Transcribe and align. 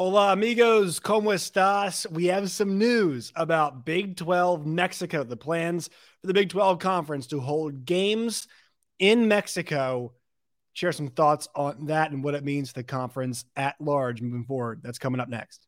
Hola, 0.00 0.30
amigos. 0.30 1.00
¿Cómo 1.00 1.34
estás? 1.34 2.08
We 2.12 2.26
have 2.26 2.52
some 2.52 2.78
news 2.78 3.32
about 3.34 3.84
Big 3.84 4.14
12 4.14 4.64
Mexico, 4.64 5.24
the 5.24 5.36
plans 5.36 5.90
for 6.20 6.28
the 6.28 6.34
Big 6.34 6.50
12 6.50 6.78
Conference 6.78 7.26
to 7.26 7.40
hold 7.40 7.84
games 7.84 8.46
in 9.00 9.26
Mexico. 9.26 10.12
Share 10.72 10.92
some 10.92 11.08
thoughts 11.08 11.48
on 11.56 11.86
that 11.86 12.12
and 12.12 12.22
what 12.22 12.36
it 12.36 12.44
means 12.44 12.68
to 12.68 12.74
the 12.74 12.84
conference 12.84 13.44
at 13.56 13.74
large 13.80 14.22
moving 14.22 14.44
forward. 14.44 14.82
That's 14.84 15.00
coming 15.00 15.20
up 15.20 15.28
next. 15.28 15.66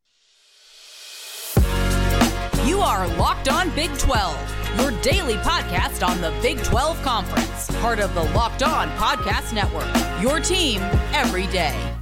You 2.64 2.78
are 2.82 3.08
Locked 3.16 3.48
On 3.48 3.68
Big 3.74 3.90
12, 3.98 4.78
your 4.78 4.92
daily 5.02 5.34
podcast 5.38 6.06
on 6.06 6.20
the 6.20 6.32
Big 6.40 6.62
12 6.62 7.02
Conference, 7.02 7.68
part 7.80 7.98
of 7.98 8.14
the 8.14 8.22
Locked 8.32 8.62
On 8.62 8.88
Podcast 8.90 9.52
Network. 9.52 10.22
Your 10.22 10.38
team 10.38 10.82
every 11.12 11.48
day. 11.48 11.99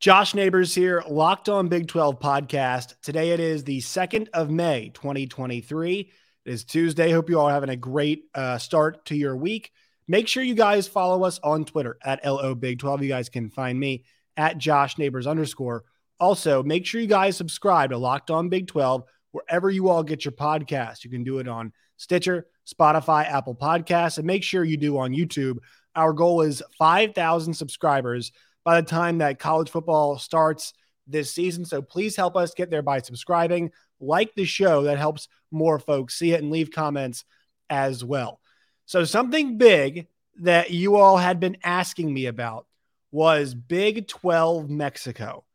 Josh 0.00 0.32
Neighbors 0.32 0.72
here, 0.76 1.02
Locked 1.08 1.48
On 1.48 1.66
Big 1.66 1.88
12 1.88 2.20
podcast. 2.20 2.94
Today 3.02 3.30
it 3.30 3.40
is 3.40 3.64
the 3.64 3.80
2nd 3.80 4.28
of 4.32 4.48
May, 4.48 4.92
2023. 4.94 6.12
It 6.44 6.52
is 6.52 6.62
Tuesday. 6.62 7.10
Hope 7.10 7.28
you 7.28 7.40
all 7.40 7.48
are 7.48 7.52
having 7.52 7.70
a 7.70 7.76
great 7.76 8.26
uh, 8.32 8.58
start 8.58 9.04
to 9.06 9.16
your 9.16 9.36
week. 9.36 9.72
Make 10.06 10.28
sure 10.28 10.44
you 10.44 10.54
guys 10.54 10.86
follow 10.86 11.24
us 11.24 11.40
on 11.42 11.64
Twitter 11.64 11.98
at 12.04 12.24
LO 12.24 12.54
Big 12.54 12.78
12. 12.78 13.02
You 13.02 13.08
guys 13.08 13.28
can 13.28 13.50
find 13.50 13.76
me 13.76 14.04
at 14.36 14.56
Josh 14.56 14.98
Neighbors 14.98 15.26
underscore. 15.26 15.82
Also, 16.20 16.62
make 16.62 16.86
sure 16.86 17.00
you 17.00 17.08
guys 17.08 17.36
subscribe 17.36 17.90
to 17.90 17.98
Locked 17.98 18.30
On 18.30 18.48
Big 18.48 18.68
12 18.68 19.02
wherever 19.32 19.68
you 19.68 19.88
all 19.88 20.04
get 20.04 20.24
your 20.24 20.30
podcast. 20.30 21.02
You 21.02 21.10
can 21.10 21.24
do 21.24 21.40
it 21.40 21.48
on 21.48 21.72
Stitcher, 21.96 22.46
Spotify, 22.72 23.24
Apple 23.24 23.56
Podcasts, 23.56 24.18
and 24.18 24.26
make 24.28 24.44
sure 24.44 24.62
you 24.62 24.76
do 24.76 24.96
on 24.96 25.10
YouTube. 25.10 25.56
Our 25.96 26.12
goal 26.12 26.42
is 26.42 26.62
5,000 26.78 27.52
subscribers 27.52 28.30
by 28.68 28.78
the 28.82 28.86
time 28.86 29.16
that 29.16 29.38
college 29.38 29.70
football 29.70 30.18
starts 30.18 30.74
this 31.06 31.32
season. 31.32 31.64
So 31.64 31.80
please 31.80 32.14
help 32.14 32.36
us 32.36 32.52
get 32.52 32.68
there 32.68 32.82
by 32.82 33.00
subscribing, 33.00 33.70
like 33.98 34.34
the 34.34 34.44
show. 34.44 34.82
That 34.82 34.98
helps 34.98 35.26
more 35.50 35.78
folks 35.78 36.18
see 36.18 36.32
it 36.32 36.42
and 36.42 36.50
leave 36.50 36.70
comments 36.70 37.24
as 37.70 38.04
well. 38.04 38.42
So, 38.84 39.04
something 39.04 39.56
big 39.56 40.08
that 40.42 40.70
you 40.70 40.96
all 40.96 41.16
had 41.16 41.40
been 41.40 41.56
asking 41.64 42.12
me 42.12 42.26
about 42.26 42.66
was 43.10 43.54
Big 43.54 44.06
12 44.06 44.68
Mexico. 44.68 45.46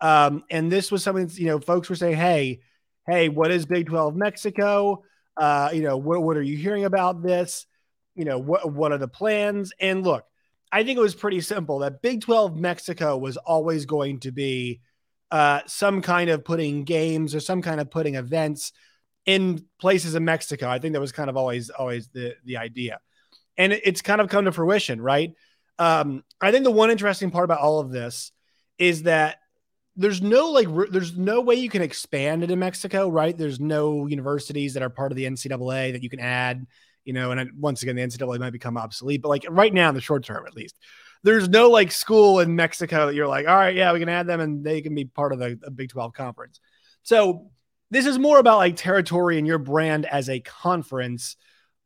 Um, 0.00 0.42
and 0.48 0.72
this 0.72 0.90
was 0.90 1.02
something, 1.02 1.30
you 1.34 1.48
know, 1.48 1.60
folks 1.60 1.90
were 1.90 1.96
saying, 1.96 2.16
hey, 2.16 2.60
hey, 3.06 3.28
what 3.28 3.50
is 3.50 3.66
Big 3.66 3.86
12 3.88 4.16
Mexico? 4.16 5.04
Uh, 5.36 5.68
you 5.74 5.82
know, 5.82 5.98
what, 5.98 6.22
what 6.22 6.38
are 6.38 6.42
you 6.42 6.56
hearing 6.56 6.86
about 6.86 7.22
this? 7.22 7.66
You 8.14 8.24
know, 8.24 8.38
what, 8.38 8.72
what 8.72 8.92
are 8.92 8.98
the 8.98 9.08
plans? 9.08 9.74
And 9.78 10.02
look, 10.02 10.24
I 10.72 10.84
think 10.84 10.96
it 10.98 11.02
was 11.02 11.14
pretty 11.14 11.42
simple 11.42 11.80
that 11.80 12.00
Big 12.00 12.22
12 12.22 12.56
Mexico 12.56 13.16
was 13.18 13.36
always 13.36 13.84
going 13.84 14.20
to 14.20 14.32
be 14.32 14.80
uh, 15.30 15.60
some 15.66 16.00
kind 16.00 16.30
of 16.30 16.44
putting 16.44 16.84
games 16.84 17.34
or 17.34 17.40
some 17.40 17.60
kind 17.60 17.80
of 17.80 17.90
putting 17.90 18.14
events 18.14 18.72
in 19.26 19.64
places 19.78 20.14
in 20.14 20.24
Mexico. 20.24 20.68
I 20.68 20.78
think 20.78 20.94
that 20.94 21.00
was 21.00 21.12
kind 21.12 21.28
of 21.28 21.36
always 21.36 21.70
always 21.70 22.08
the 22.08 22.34
the 22.44 22.56
idea, 22.56 23.00
and 23.56 23.72
it, 23.72 23.82
it's 23.84 24.02
kind 24.02 24.20
of 24.20 24.28
come 24.28 24.46
to 24.46 24.52
fruition, 24.52 25.00
right? 25.00 25.34
Um, 25.78 26.24
I 26.40 26.50
think 26.50 26.64
the 26.64 26.70
one 26.70 26.90
interesting 26.90 27.30
part 27.30 27.44
about 27.44 27.60
all 27.60 27.80
of 27.80 27.90
this 27.90 28.32
is 28.78 29.04
that 29.04 29.38
there's 29.94 30.22
no 30.22 30.50
like 30.50 30.68
there's 30.90 31.16
no 31.16 31.42
way 31.42 31.56
you 31.56 31.68
can 31.68 31.82
expand 31.82 32.42
it 32.42 32.50
in 32.50 32.58
Mexico, 32.58 33.08
right? 33.08 33.36
There's 33.36 33.60
no 33.60 34.06
universities 34.06 34.74
that 34.74 34.82
are 34.82 34.90
part 34.90 35.12
of 35.12 35.16
the 35.16 35.24
NCAA 35.24 35.92
that 35.92 36.02
you 36.02 36.08
can 36.08 36.20
add 36.20 36.66
you 37.04 37.12
know, 37.12 37.30
and 37.30 37.40
I, 37.40 37.46
once 37.58 37.82
again, 37.82 37.96
the 37.96 38.02
NCAA 38.02 38.38
might 38.38 38.50
become 38.50 38.76
obsolete, 38.76 39.22
but 39.22 39.28
like 39.28 39.44
right 39.48 39.72
now, 39.72 39.88
in 39.88 39.94
the 39.94 40.00
short 40.00 40.24
term 40.24 40.46
at 40.46 40.54
least, 40.54 40.76
there's 41.22 41.48
no 41.48 41.70
like 41.70 41.92
school 41.92 42.40
in 42.40 42.56
Mexico 42.56 43.06
that 43.06 43.14
you're 43.14 43.28
like, 43.28 43.46
all 43.46 43.54
right, 43.56 43.74
yeah, 43.74 43.92
we 43.92 44.00
can 44.00 44.08
add 44.08 44.26
them 44.26 44.40
and 44.40 44.64
they 44.64 44.80
can 44.80 44.94
be 44.94 45.04
part 45.04 45.32
of 45.32 45.38
the, 45.38 45.58
the 45.60 45.70
Big 45.70 45.90
12 45.90 46.12
conference. 46.12 46.60
So 47.02 47.50
this 47.90 48.06
is 48.06 48.18
more 48.18 48.38
about 48.38 48.58
like 48.58 48.76
territory 48.76 49.38
and 49.38 49.46
your 49.46 49.58
brand 49.58 50.06
as 50.06 50.28
a 50.28 50.40
conference 50.40 51.36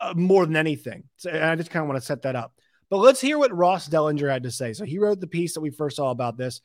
uh, 0.01 0.15
more 0.17 0.47
than 0.47 0.57
anything. 0.57 1.05
So 1.17 1.31
I 1.31 1.55
just 1.57 1.71
kind 1.71 1.83
of 1.83 1.89
want 1.89 2.01
to 2.01 2.07
set 2.07 2.23
that 2.23 2.37
up. 2.37 2.53
But 2.89 2.99
let's 2.99 3.21
hear 3.21 3.39
what 3.39 3.55
Ross 3.55 3.89
Dellenger 3.89 4.31
had 4.31 4.45
to 4.45 4.51
say. 4.51 4.73
So 4.73 4.85
he 4.85 4.99
wrote 4.99 5.21
the 5.21 5.27
piece 5.27 5.55
that 5.55 5.61
we 5.61 5.71
first 5.71 5.97
saw 5.97 6.11
about 6.11 6.37
this 6.37 6.61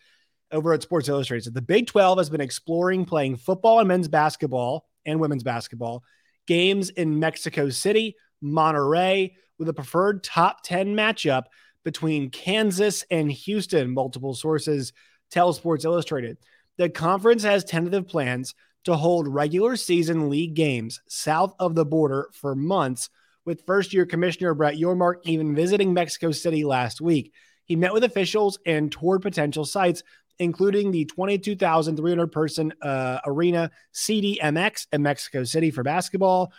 over 0.52 0.74
at 0.74 0.84
Sports 0.84 1.10
Illustrated. 1.10 1.46
So 1.46 1.50
the 1.50 1.62
Big 1.62 1.88
12 1.88 2.20
has 2.20 2.30
been 2.30 2.42
exploring 2.42 3.06
playing 3.06 3.38
football 3.38 3.80
and 3.80 3.88
men's 3.88 4.08
basketball 4.08 4.86
and 5.06 5.20
women's 5.20 5.44
basketball 5.44 6.04
games 6.46 6.90
in 6.90 7.20
Mexico 7.20 7.70
City, 7.70 8.16
Monterrey 8.44 9.34
with 9.58 9.70
a 9.70 9.74
preferred 9.74 10.24
top 10.24 10.64
10 10.64 10.96
matchup 10.96 11.44
between 11.84 12.30
Kansas 12.30 13.06
and 13.10 13.32
Houston, 13.32 13.94
multiple 13.94 14.34
sources 14.34 14.94
tell 15.30 15.54
Sports 15.54 15.86
Illustrated. 15.86 16.38
The 16.78 16.90
conference 16.90 17.44
has 17.44 17.64
tentative 17.64 18.08
plans 18.08 18.54
to 18.86 18.96
hold 18.96 19.28
regular 19.28 19.76
season 19.76 20.30
league 20.30 20.56
games 20.56 21.02
south 21.08 21.54
of 21.60 21.76
the 21.76 21.86
border 21.86 22.30
for 22.34 22.56
months, 22.56 23.10
with 23.46 23.66
first 23.66 23.94
year 23.94 24.06
commissioner 24.06 24.54
Brett 24.54 24.76
Yormark 24.76 25.16
even 25.24 25.56
visiting 25.56 25.94
Mexico 25.94 26.32
City 26.32 26.64
last 26.64 27.02
week. 27.02 27.34
He 27.66 27.76
met 27.76 27.94
with 27.94 28.04
officials 28.04 28.60
and 28.66 28.92
toured 28.92 29.22
potential 29.22 29.66
sites, 29.66 30.04
including 30.40 30.92
the 30.92 31.06
22,300 31.06 32.32
person 32.32 32.74
uh, 32.82 33.20
arena 33.26 33.72
CDMX 33.94 34.88
in 34.92 35.04
Mexico 35.04 35.44
City 35.44 35.72
for 35.72 35.84
basketball, 35.84 36.52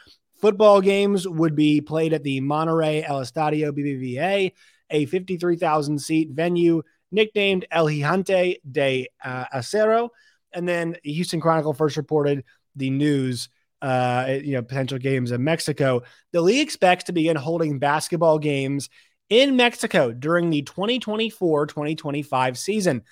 Football 0.43 0.81
games 0.81 1.27
would 1.27 1.55
be 1.55 1.81
played 1.81 2.13
at 2.13 2.25
the 2.25 2.41
Monterrey 2.41 3.09
El 3.09 3.21
Estadio 3.21 3.71
BBVA, 3.71 4.53
a 4.91 5.07
53,000 5.07 6.01
seat 6.01 6.31
venue 6.33 6.83
nicknamed 7.13 7.65
El 7.71 7.87
Gigante 7.87 8.57
de 8.69 9.09
uh, 9.25 9.45
Acero. 9.55 10.09
And 10.53 10.69
then 10.69 10.97
Houston 11.05 11.41
Chronicle 11.41 11.75
first 11.75 11.97
reported 11.97 12.43
the 12.75 12.91
news, 12.91 13.49
uh, 13.83 14.39
you 14.43 14.55
know, 14.55 14.63
potential 14.63 14.99
games 14.99 15.31
in 15.31 15.45
Mexico. 15.45 16.03
The 16.33 16.41
league 16.41 16.67
expects 16.67 17.05
to 17.05 17.13
begin 17.13 17.37
holding 17.37 17.79
basketball 17.79 18.41
games 18.41 18.89
in 19.31 19.55
Mexico 19.55 20.13
during 20.13 20.51
the 20.51 20.63
2024 20.63 21.67
2025 21.67 22.59
season 22.59 23.03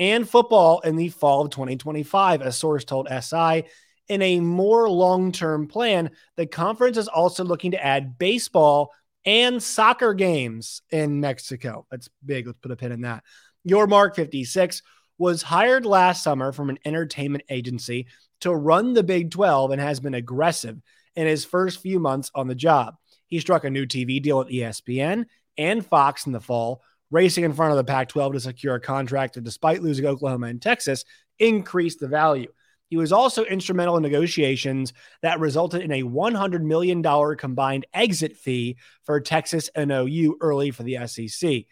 and 0.00 0.28
football 0.28 0.80
in 0.80 0.96
the 0.96 1.10
fall 1.10 1.42
of 1.42 1.50
2025, 1.50 2.40
a 2.40 2.50
source 2.50 2.84
told 2.84 3.06
SI 3.08 3.64
in 4.10 4.22
a 4.22 4.40
more 4.40 4.90
long 4.90 5.30
term 5.30 5.68
plan, 5.68 6.10
the 6.36 6.44
conference 6.44 6.96
is 6.96 7.06
also 7.06 7.44
looking 7.44 7.70
to 7.70 7.82
add 7.82 8.18
baseball 8.18 8.92
and 9.24 9.62
soccer 9.62 10.14
games 10.14 10.82
in 10.90 11.20
Mexico. 11.20 11.86
That's 11.92 12.08
big. 12.26 12.46
Let's 12.46 12.58
put 12.58 12.72
a 12.72 12.76
pin 12.76 12.90
in 12.90 13.02
that. 13.02 13.22
Yormark 13.66 14.16
56 14.16 14.82
was 15.16 15.42
hired 15.42 15.86
last 15.86 16.24
summer 16.24 16.50
from 16.50 16.70
an 16.70 16.78
entertainment 16.84 17.44
agency 17.48 18.08
to 18.40 18.52
run 18.52 18.94
the 18.94 19.04
Big 19.04 19.30
12 19.30 19.70
and 19.70 19.80
has 19.80 20.00
been 20.00 20.14
aggressive 20.14 20.80
in 21.14 21.26
his 21.28 21.44
first 21.44 21.80
few 21.80 22.00
months 22.00 22.32
on 22.34 22.48
the 22.48 22.54
job. 22.54 22.96
He 23.28 23.38
struck 23.38 23.62
a 23.62 23.70
new 23.70 23.86
TV 23.86 24.20
deal 24.20 24.38
with 24.38 24.48
ESPN 24.48 25.26
and 25.56 25.86
Fox 25.86 26.26
in 26.26 26.32
the 26.32 26.40
fall, 26.40 26.82
racing 27.12 27.44
in 27.44 27.52
front 27.52 27.70
of 27.70 27.76
the 27.76 27.84
Pac 27.84 28.08
12 28.08 28.32
to 28.32 28.40
secure 28.40 28.74
a 28.74 28.80
contract 28.80 29.34
that, 29.34 29.44
despite 29.44 29.82
losing 29.82 30.06
Oklahoma 30.06 30.48
and 30.48 30.60
Texas, 30.60 31.04
increased 31.38 32.00
the 32.00 32.08
value. 32.08 32.50
He 32.90 32.96
was 32.96 33.12
also 33.12 33.44
instrumental 33.44 33.96
in 33.96 34.02
negotiations 34.02 34.92
that 35.22 35.38
resulted 35.38 35.80
in 35.80 35.92
a 35.92 36.02
$100 36.02 36.62
million 36.62 37.02
combined 37.36 37.86
exit 37.94 38.36
fee 38.36 38.76
for 39.04 39.20
Texas 39.20 39.70
and 39.74 39.92
OU 39.92 40.36
early 40.40 40.72
for 40.72 40.82
the 40.82 40.98
SEC. 41.06 41.66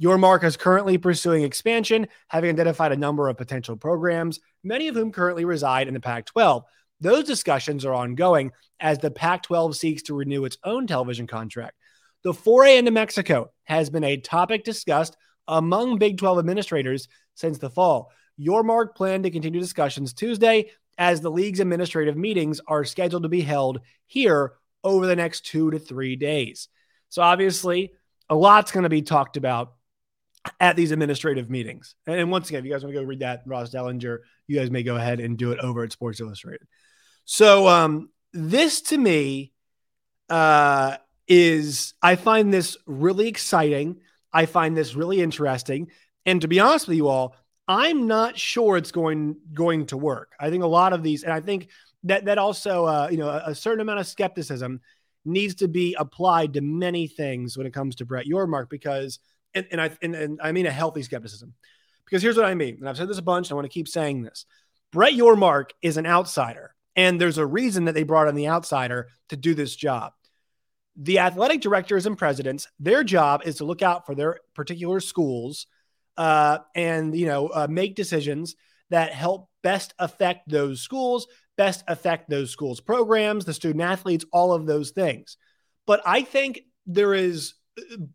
Yormark 0.00 0.44
is 0.44 0.58
currently 0.58 0.98
pursuing 0.98 1.42
expansion, 1.42 2.06
having 2.28 2.50
identified 2.50 2.92
a 2.92 2.96
number 2.96 3.28
of 3.28 3.38
potential 3.38 3.76
programs, 3.76 4.38
many 4.62 4.88
of 4.88 4.94
whom 4.94 5.12
currently 5.12 5.46
reside 5.46 5.88
in 5.88 5.94
the 5.94 6.00
Pac 6.00 6.26
12. 6.26 6.62
Those 7.00 7.24
discussions 7.24 7.86
are 7.86 7.94
ongoing 7.94 8.52
as 8.78 8.98
the 8.98 9.10
Pac 9.10 9.42
12 9.44 9.76
seeks 9.76 10.02
to 10.04 10.14
renew 10.14 10.44
its 10.44 10.58
own 10.62 10.86
television 10.86 11.26
contract. 11.26 11.74
The 12.22 12.34
foray 12.34 12.76
into 12.76 12.90
Mexico 12.90 13.50
has 13.64 13.88
been 13.88 14.04
a 14.04 14.18
topic 14.18 14.64
discussed 14.64 15.16
among 15.48 15.98
Big 15.98 16.18
12 16.18 16.38
administrators 16.38 17.08
since 17.34 17.56
the 17.56 17.70
fall. 17.70 18.12
Yormark 18.40 18.94
plan 18.94 19.22
to 19.22 19.30
continue 19.30 19.60
discussions 19.60 20.12
Tuesday 20.12 20.70
as 20.98 21.20
the 21.20 21.30
league's 21.30 21.60
administrative 21.60 22.16
meetings 22.16 22.60
are 22.66 22.84
scheduled 22.84 23.22
to 23.22 23.28
be 23.28 23.40
held 23.40 23.80
here 24.06 24.52
over 24.82 25.06
the 25.06 25.16
next 25.16 25.46
two 25.46 25.70
to 25.70 25.78
three 25.78 26.16
days. 26.16 26.68
So, 27.08 27.22
obviously, 27.22 27.92
a 28.28 28.34
lot's 28.34 28.72
going 28.72 28.84
to 28.84 28.88
be 28.88 29.02
talked 29.02 29.36
about 29.36 29.72
at 30.58 30.76
these 30.76 30.90
administrative 30.90 31.50
meetings. 31.50 31.94
And 32.06 32.30
once 32.30 32.48
again, 32.48 32.60
if 32.60 32.64
you 32.64 32.72
guys 32.72 32.82
want 32.82 32.94
to 32.94 33.00
go 33.00 33.06
read 33.06 33.20
that, 33.20 33.42
Ross 33.46 33.70
Dellenger, 33.70 34.18
you 34.46 34.58
guys 34.58 34.70
may 34.70 34.82
go 34.82 34.96
ahead 34.96 35.20
and 35.20 35.36
do 35.36 35.52
it 35.52 35.58
over 35.58 35.82
at 35.82 35.92
Sports 35.92 36.20
Illustrated. 36.20 36.66
So, 37.24 37.68
um, 37.68 38.10
this 38.32 38.80
to 38.82 38.98
me 38.98 39.52
uh, 40.28 40.96
is, 41.26 41.94
I 42.02 42.16
find 42.16 42.52
this 42.52 42.76
really 42.86 43.28
exciting. 43.28 44.00
I 44.32 44.46
find 44.46 44.76
this 44.76 44.94
really 44.94 45.20
interesting. 45.20 45.88
And 46.26 46.40
to 46.42 46.48
be 46.48 46.60
honest 46.60 46.86
with 46.86 46.96
you 46.96 47.08
all, 47.08 47.34
I'm 47.70 48.08
not 48.08 48.36
sure 48.36 48.76
it's 48.76 48.90
going 48.90 49.36
going 49.54 49.86
to 49.86 49.96
work. 49.96 50.32
I 50.40 50.50
think 50.50 50.64
a 50.64 50.66
lot 50.66 50.92
of 50.92 51.04
these, 51.04 51.22
and 51.22 51.32
I 51.32 51.40
think 51.40 51.68
that 52.02 52.24
that 52.24 52.36
also, 52.36 52.84
uh, 52.84 53.08
you 53.12 53.16
know, 53.16 53.28
a, 53.28 53.50
a, 53.50 53.54
certain 53.54 53.80
amount 53.80 54.00
of 54.00 54.08
skepticism 54.08 54.80
needs 55.24 55.54
to 55.56 55.68
be 55.68 55.94
applied 55.96 56.54
to 56.54 56.62
many 56.62 57.06
things 57.06 57.56
when 57.56 57.68
it 57.68 57.72
comes 57.72 57.94
to 57.96 58.04
Brett 58.04 58.26
Yormark 58.26 58.68
because, 58.70 59.20
and, 59.54 59.68
and 59.70 59.80
I 59.80 59.96
and, 60.02 60.16
and 60.16 60.40
I 60.42 60.50
mean 60.50 60.66
a 60.66 60.72
healthy 60.72 61.04
skepticism 61.04 61.54
Because 62.06 62.22
here's 62.22 62.36
what 62.36 62.46
I 62.46 62.54
mean. 62.54 62.78
And 62.80 62.88
I've 62.88 62.96
said 62.96 63.08
this 63.08 63.18
a 63.18 63.22
bunch. 63.22 63.48
and 63.48 63.52
I 63.52 63.54
want 63.54 63.66
to 63.66 63.72
keep 63.72 63.86
saying 63.86 64.22
this. 64.22 64.46
Brett 64.90 65.12
Yormark 65.12 65.70
is 65.80 65.96
an 65.96 66.06
outsider. 66.06 66.74
And 66.96 67.20
there's 67.20 67.38
a 67.38 67.46
reason 67.46 67.84
that 67.84 67.94
they 67.94 68.02
brought 68.02 68.26
in 68.26 68.34
the 68.34 68.48
outsider 68.48 69.10
to 69.28 69.36
do 69.36 69.54
this 69.54 69.76
job. 69.76 70.12
The 70.96 71.20
athletic 71.20 71.60
directors 71.60 72.04
and 72.04 72.18
presidents, 72.18 72.66
their 72.80 73.04
job 73.04 73.42
is 73.44 73.58
to 73.58 73.64
look 73.64 73.80
out 73.80 74.06
for 74.06 74.16
their 74.16 74.40
particular 74.54 74.98
schools 74.98 75.68
uh, 76.20 76.58
and 76.74 77.16
you 77.16 77.24
know 77.24 77.48
uh, 77.48 77.66
make 77.68 77.94
decisions 77.94 78.54
that 78.90 79.10
help 79.14 79.48
best 79.62 79.94
affect 79.98 80.46
those 80.50 80.82
schools, 80.82 81.26
best 81.56 81.82
affect 81.88 82.28
those 82.28 82.50
schools' 82.50 82.78
programs, 82.78 83.46
the 83.46 83.54
student 83.54 83.82
athletes, 83.82 84.26
all 84.30 84.52
of 84.52 84.66
those 84.66 84.90
things. 84.90 85.38
But 85.86 86.02
I 86.04 86.20
think 86.20 86.60
there 86.84 87.14
is 87.14 87.54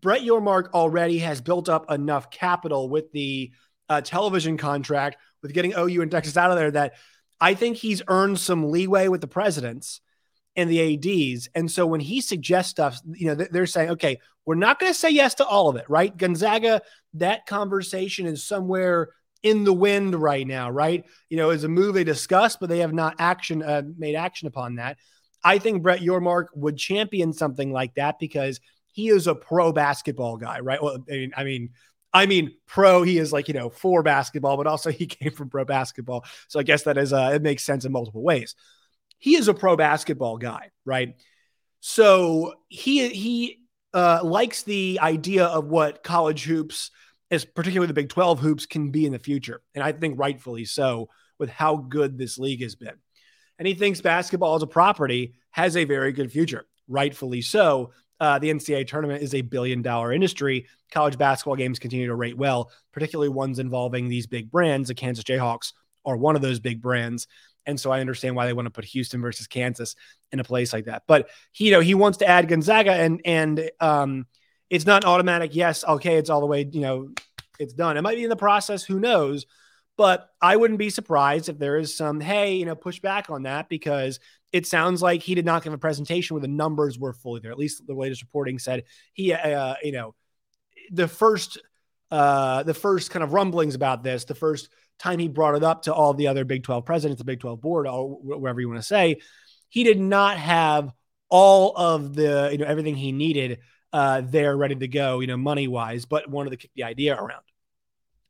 Brett 0.02 0.22
Yormark 0.22 0.72
already 0.74 1.18
has 1.20 1.42
built 1.42 1.68
up 1.68 1.90
enough 1.92 2.30
capital 2.30 2.90
with 2.90 3.12
the 3.12 3.52
uh, 3.90 4.02
television 4.02 4.58
contract, 4.58 5.18
with 5.42 5.54
getting 5.54 5.74
OU 5.76 6.04
and 6.04 6.12
Texas 6.12 6.38
out 6.38 6.52
of 6.52 6.58
there, 6.58 6.72
that 6.72 6.94
I 7.42 7.56
think 7.56 7.78
he's 7.78 8.04
earned 8.08 8.40
some 8.40 8.70
leeway 8.70 9.08
with 9.08 9.22
the 9.22 9.28
presidents 9.28 10.00
and 10.56 10.70
the 10.70 11.34
ADs. 11.34 11.50
And 11.56 11.72
so 11.72 11.88
when 11.88 12.02
he 12.02 12.22
suggests 12.22 12.70
stuff, 12.70 13.02
you 13.14 13.28
know, 13.28 13.36
they're 13.36 13.66
saying, 13.66 13.92
okay, 13.92 14.20
we're 14.46 14.56
not 14.56 14.80
going 14.80 14.92
to 14.94 14.98
say 14.98 15.10
yes 15.10 15.36
to 15.36 15.46
all 15.46 15.70
of 15.70 15.76
it, 15.76 15.86
right? 15.90 16.16
Gonzaga, 16.16 16.82
that 17.16 17.46
conversation 17.46 18.26
is 18.26 18.44
somewhere 18.44 19.10
in 19.44 19.64
the 19.64 19.74
wind 19.74 20.16
right 20.16 20.46
now, 20.46 20.70
right? 20.70 21.06
You 21.30 21.38
know, 21.38 21.52
is 21.52 21.64
a 21.64 21.70
move 21.70 21.94
they 21.94 22.04
discussed, 22.04 22.60
but 22.60 22.70
they 22.70 22.80
have 22.80 22.94
not 22.94 23.16
action 23.20 23.62
uh, 23.62 23.84
made 23.98 24.16
action 24.16 24.48
upon 24.48 24.76
that. 24.76 24.98
I 25.44 25.60
think 25.60 25.84
Brett 25.84 26.02
Yormark 26.02 26.48
would 26.56 26.78
champion 26.78 27.32
something 27.32 27.72
like 27.72 27.94
that 27.96 28.18
because 28.20 28.60
he 28.88 29.10
is 29.10 29.28
a 29.28 29.36
pro 29.36 29.72
basketball 29.72 30.38
guy, 30.38 30.60
right? 30.62 30.82
Well, 30.82 30.98
I 31.10 31.14
mean, 31.14 31.32
I 31.38 31.44
mean, 31.44 31.70
I 32.12 32.26
mean, 32.26 32.56
pro. 32.66 33.04
He 33.04 33.18
is 33.18 33.34
like 33.34 33.48
you 33.48 33.54
know 33.54 33.70
for 33.70 34.02
basketball, 34.02 34.58
but 34.58 34.68
also 34.68 34.90
he 34.92 35.06
came 35.06 35.32
from 35.32 35.50
pro 35.50 35.66
basketball, 35.66 36.26
so 36.48 36.60
I 36.60 36.64
guess 36.64 36.84
that 36.84 36.98
is 36.98 37.14
uh, 37.14 37.32
it 37.36 37.42
makes 37.44 37.64
sense 37.64 37.86
in 37.86 37.92
multiple 37.92 38.24
ways. 38.24 38.56
He 39.20 39.36
is 39.36 39.48
a 39.48 39.54
pro 39.54 39.76
basketball 39.76 40.38
guy, 40.38 40.72
right? 40.86 41.16
So 41.82 42.56
he 42.68 43.10
he 43.10 43.60
uh, 43.94 44.22
likes 44.24 44.64
the 44.64 45.00
idea 45.02 45.46
of 45.46 45.66
what 45.66 46.04
college 46.04 46.44
hoops, 46.44 46.90
as 47.36 47.46
particularly 47.46 47.88
the 47.88 47.94
Big 47.94 48.10
Twelve 48.10 48.40
hoops, 48.40 48.66
can 48.66 48.90
be 48.90 49.06
in 49.06 49.12
the 49.12 49.20
future, 49.20 49.62
and 49.76 49.84
I 49.84 49.92
think 49.92 50.20
rightfully 50.20 50.66
so 50.66 51.10
with 51.38 51.50
how 51.50 51.76
good 51.78 52.18
this 52.18 52.38
league 52.38 52.62
has 52.64 52.76
been. 52.76 52.96
And 53.60 53.68
he 53.68 53.74
thinks 53.74 54.02
basketball 54.02 54.56
as 54.56 54.64
a 54.64 54.68
property 54.68 55.36
has 55.52 55.78
a 55.78 55.86
very 55.86 56.12
good 56.12 56.32
future, 56.32 56.66
rightfully 56.88 57.42
so 57.42 57.92
uh, 58.20 58.40
the 58.40 58.50
NCAA 58.50 58.88
tournament 58.88 59.22
is 59.22 59.34
a 59.34 59.42
billion 59.42 59.82
dollar 59.82 60.14
industry. 60.14 60.68
College 60.92 61.18
basketball 61.18 61.56
games 61.56 61.80
continue 61.80 62.08
to 62.08 62.16
rate 62.16 62.38
well, 62.38 62.72
particularly 62.94 63.30
ones 63.30 63.60
involving 63.60 64.08
these 64.08 64.28
big 64.28 64.50
brands. 64.50 64.88
The 64.88 64.96
Kansas 64.96 65.24
Jayhawks 65.24 65.74
are 66.06 66.16
one 66.16 66.36
of 66.36 66.42
those 66.42 66.60
big 66.60 66.82
brands. 66.82 67.28
And 67.66 67.80
so 67.80 67.92
I 67.92 68.00
understand 68.00 68.36
why 68.36 68.46
they 68.46 68.54
want 68.54 68.68
to 68.68 68.72
put 68.72 68.86
Houston 68.86 69.22
versus 69.22 69.48
Kansas 69.48 69.96
in 70.32 70.40
a 70.40 70.44
place 70.44 70.72
like 70.72 70.86
that. 70.86 71.04
But 71.08 71.30
he, 71.52 71.66
you 71.66 71.72
know, 71.72 71.80
he 71.80 71.96
wants 71.96 72.20
to 72.20 72.28
add 72.28 72.48
Gonzaga 72.48 72.94
and 72.94 73.22
and 73.26 73.72
um, 73.80 74.28
it's 74.70 74.86
not 74.86 75.04
an 75.04 75.10
automatic 75.10 75.56
yes, 75.56 75.84
okay, 75.84 76.18
it's 76.18 76.30
all 76.30 76.42
the 76.42 76.48
way, 76.48 76.68
you 76.72 76.82
know, 76.82 77.10
it's 77.60 77.74
done. 77.74 77.98
It 77.98 78.02
might 78.02 78.16
be 78.16 78.24
in 78.24 78.30
the 78.30 78.36
process, 78.36 78.84
who 78.84 79.00
knows? 79.00 79.46
But 79.98 80.30
I 80.42 80.58
wouldn't 80.58 80.80
be 80.80 80.90
surprised 80.90 81.48
if 81.48 81.58
there 81.58 81.78
is 81.78 81.96
some, 81.96 82.20
hey, 82.20 82.56
you 82.56 82.66
know, 82.66 82.76
push 82.76 83.00
back 83.00 83.30
on 83.30 83.44
that 83.44 83.70
because 83.70 84.20
it 84.52 84.68
sounds 84.68 85.02
like 85.02 85.22
he 85.22 85.36
did 85.36 85.46
not 85.46 85.64
give 85.64 85.74
a 85.74 85.78
presentation 85.78 86.34
where 86.34 86.42
the 86.42 86.48
numbers 86.48 87.00
were 87.00 87.14
fully 87.14 87.40
there. 87.40 87.52
At 87.52 87.58
least 87.58 87.86
the 87.86 87.94
latest 87.94 88.22
reporting 88.22 88.60
said 88.60 88.84
he, 89.14 89.34
uh, 89.34 89.76
you 89.84 89.94
know, 89.94 90.14
the 90.92 91.08
first, 91.08 91.62
uh, 92.12 92.64
the 92.64 92.74
first 92.74 93.10
kind 93.12 93.24
of 93.24 93.34
rumblings 93.34 93.76
about 93.76 94.04
this, 94.04 94.26
the 94.26 94.36
first 94.36 94.70
time 95.00 95.20
he 95.20 95.28
brought 95.28 95.56
it 95.56 95.64
up 95.64 95.84
to 95.84 95.94
all 95.94 96.14
the 96.14 96.28
other 96.28 96.44
Big 96.44 96.64
12 96.64 96.86
presidents, 96.86 97.20
the 97.20 97.26
Big 97.26 97.40
12 97.40 97.62
board, 97.62 97.88
or 97.88 98.10
whatever 98.10 98.60
you 98.60 98.68
want 98.68 98.80
to 98.80 98.88
say, 98.88 99.18
he 99.70 99.84
did 99.84 100.00
not 100.00 100.38
have 100.38 100.92
all 101.30 101.76
of 101.76 102.14
the, 102.16 102.50
you 102.52 102.58
know, 102.58 102.66
everything 102.66 102.96
he 102.96 103.12
needed 103.12 103.60
uh, 103.96 104.22
there 104.26 104.58
ready 104.58 104.76
to 104.76 104.90
go, 104.90 105.22
you 105.22 105.28
know, 105.28 105.38
money 105.38 105.70
wise, 105.70 106.04
but 106.04 106.30
wanted 106.30 106.50
to 106.50 106.58
kick 106.58 106.72
the 106.76 106.84
idea 106.84 107.16
around. 107.16 107.44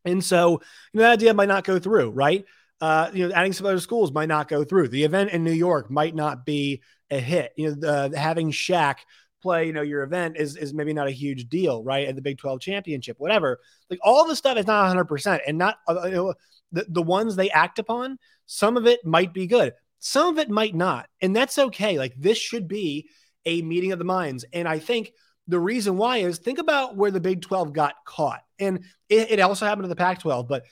And 0.05 0.23
so, 0.23 0.61
you 0.93 0.99
know, 0.99 1.01
that 1.01 1.13
idea 1.13 1.33
might 1.33 1.47
not 1.47 1.63
go 1.63 1.79
through, 1.79 2.11
right? 2.11 2.45
Uh, 2.79 3.09
you 3.11 3.27
know, 3.27 3.33
adding 3.33 3.51
some 3.51 3.65
other 3.65 3.79
schools 3.79 4.11
might 4.11 4.27
not 4.27 4.47
go 4.47 4.63
through. 4.63 4.89
The 4.89 5.03
event 5.03 5.31
in 5.31 5.43
New 5.43 5.51
York 5.51 5.89
might 5.89 6.13
not 6.13 6.45
be 6.45 6.83
a 7.09 7.19
hit. 7.19 7.51
You 7.57 7.69
know, 7.69 8.09
the, 8.09 8.15
having 8.15 8.51
Shaq 8.51 8.97
play, 9.41 9.65
you 9.65 9.73
know, 9.73 9.81
your 9.81 10.03
event 10.03 10.37
is 10.37 10.55
is 10.55 10.71
maybe 10.71 10.93
not 10.93 11.07
a 11.07 11.11
huge 11.11 11.49
deal, 11.49 11.83
right? 11.83 12.07
At 12.07 12.15
the 12.15 12.21
Big 12.21 12.37
12 12.37 12.61
championship, 12.61 13.15
whatever. 13.17 13.59
Like 13.89 13.97
all 14.03 14.27
the 14.27 14.35
stuff 14.35 14.59
is 14.59 14.67
not 14.67 14.95
100%. 14.95 15.39
And 15.47 15.57
not, 15.57 15.77
uh, 15.89 16.03
you 16.03 16.11
know, 16.11 16.33
the, 16.73 16.85
the 16.89 17.01
ones 17.01 17.35
they 17.35 17.49
act 17.49 17.79
upon, 17.79 18.19
some 18.45 18.77
of 18.77 18.85
it 18.85 19.03
might 19.03 19.33
be 19.33 19.47
good, 19.47 19.73
some 19.97 20.27
of 20.27 20.37
it 20.37 20.51
might 20.51 20.75
not. 20.75 21.07
And 21.21 21.35
that's 21.35 21.57
okay. 21.57 21.97
Like 21.97 22.13
this 22.15 22.37
should 22.37 22.67
be 22.67 23.09
a 23.47 23.63
meeting 23.63 23.93
of 23.93 23.97
the 23.97 24.05
minds. 24.05 24.45
And 24.53 24.67
I 24.67 24.77
think 24.77 25.11
the 25.47 25.59
reason 25.59 25.97
why 25.97 26.17
is 26.17 26.39
think 26.39 26.59
about 26.59 26.95
where 26.95 27.11
the 27.11 27.19
Big 27.19 27.41
12 27.41 27.73
got 27.73 27.93
caught. 28.05 28.41
And 28.59 28.85
it, 29.09 29.31
it 29.31 29.39
also 29.39 29.65
happened 29.65 29.83
to 29.83 29.89
the 29.89 29.95
Pac 29.95 30.19
12, 30.19 30.47
but 30.47 30.63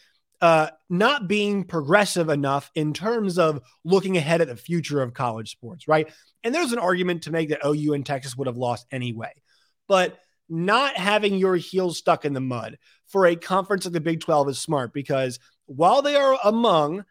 uh, 0.42 0.70
not 0.90 1.28
being 1.28 1.64
progressive 1.64 2.30
enough 2.30 2.70
in 2.76 2.94
terms 2.94 3.38
of 3.38 3.62
looking 3.86 4.18
ahead 4.18 4.42
at 4.42 4.48
the 4.48 4.58
future 4.58 5.02
of 5.02 5.14
college 5.14 5.52
sports, 5.52 5.88
right? 5.88 6.12
And 6.44 6.54
there's 6.54 6.74
an 6.74 6.80
argument 6.80 7.24
to 7.24 7.32
make 7.32 7.50
that 7.50 7.66
OU 7.66 7.94
and 7.94 8.06
Texas 8.06 8.36
would 8.36 8.48
have 8.48 8.58
lost 8.58 8.86
anyway. 8.92 9.32
But 9.88 10.18
not 10.50 10.98
having 10.98 11.36
your 11.36 11.56
heels 11.56 11.98
stuck 11.98 12.26
in 12.26 12.34
the 12.34 12.42
mud 12.42 12.78
for 13.08 13.26
a 13.26 13.36
conference 13.36 13.86
like 13.86 13.94
the 13.94 14.02
Big 14.02 14.20
12 14.20 14.50
is 14.50 14.60
smart 14.60 14.94
because 14.94 15.40
while 15.66 16.02
they 16.02 16.16
are 16.16 16.38
among 16.44 17.06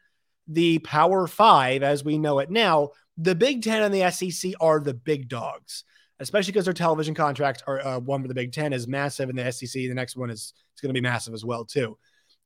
the 0.46 0.78
Power 0.80 1.26
Five 1.26 1.82
as 1.82 2.04
we 2.04 2.18
know 2.18 2.38
it 2.40 2.50
now, 2.50 2.90
the 3.16 3.34
Big 3.34 3.62
Ten 3.62 3.82
and 3.82 3.94
the 3.94 4.10
SEC 4.10 4.52
are 4.60 4.80
the 4.80 4.94
big 4.94 5.28
dogs 5.28 5.84
especially 6.22 6.52
because 6.52 6.64
their 6.64 6.74
television 6.74 7.14
contracts 7.14 7.62
are 7.66 7.80
uh, 7.80 7.98
one 7.98 8.22
for 8.22 8.28
the 8.28 8.34
Big 8.34 8.52
Ten 8.52 8.72
is 8.72 8.88
massive, 8.88 9.28
and 9.28 9.38
the 9.38 9.50
SEC, 9.52 9.72
the 9.72 9.94
next 9.94 10.16
one 10.16 10.30
is 10.30 10.54
it's 10.72 10.80
going 10.80 10.90
to 10.90 10.98
be 10.98 11.02
massive 11.02 11.34
as 11.34 11.44
well 11.44 11.64
too. 11.64 11.98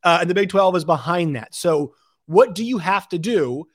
Uh, 0.03 0.19
and 0.21 0.31
the 0.31 0.35
Big 0.35 0.49
Twelve 0.49 0.75
is 0.77 0.85
behind 0.85 1.37
that. 1.37 1.55
So, 1.55 1.95
what 2.27 2.55
do 2.55 2.65
you 2.65 2.79
have 2.79 3.09
to 3.11 3.19
do 3.19 3.67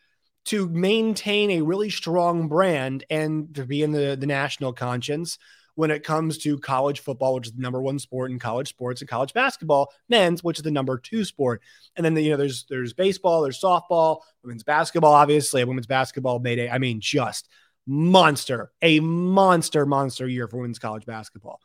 to 0.46 0.68
maintain 0.68 1.52
a 1.52 1.62
really 1.62 1.90
strong 1.90 2.48
brand 2.48 3.06
and 3.10 3.54
to 3.56 3.66
be 3.66 3.84
in 3.84 3.92
the 3.92 4.18
the 4.20 4.28
national 4.28 4.74
conscience? 4.74 5.38
when 5.76 5.92
it 5.92 6.04
comes 6.04 6.38
to 6.38 6.60
college 6.60 7.00
football, 7.00 7.34
which 7.34 7.48
is 7.48 7.54
the 7.54 7.62
number 7.62 7.82
one 7.82 7.98
sport 7.98 8.32
in 8.32 8.40
college 8.40 8.70
sports, 8.70 9.02
and 9.02 9.10
college 9.10 9.34
basketball, 9.34 9.92
men's, 10.10 10.44
which 10.44 10.60
is 10.60 10.64
the 10.64 10.72
number 10.72 10.98
two 10.98 11.24
sport. 11.24 11.62
And 11.96 12.06
then 12.06 12.14
the, 12.14 12.22
you 12.22 12.32
know, 12.32 12.38
there's 12.38 12.66
there's 12.70 12.94
baseball, 12.94 13.42
there's 13.42 13.60
softball, 13.60 14.20
women's 14.44 14.64
basketball, 14.64 15.14
obviously. 15.14 15.64
Women's 15.64 15.88
basketball 15.88 16.40
made 16.40 16.60
a, 16.60 16.70
I 16.70 16.78
mean, 16.78 17.00
just 17.00 17.48
monster, 17.88 18.72
a 18.82 19.00
monster, 19.00 19.86
monster 19.86 20.28
year 20.28 20.48
for 20.48 20.58
women's 20.58 20.80
college 20.80 21.06
basketball. 21.06 21.60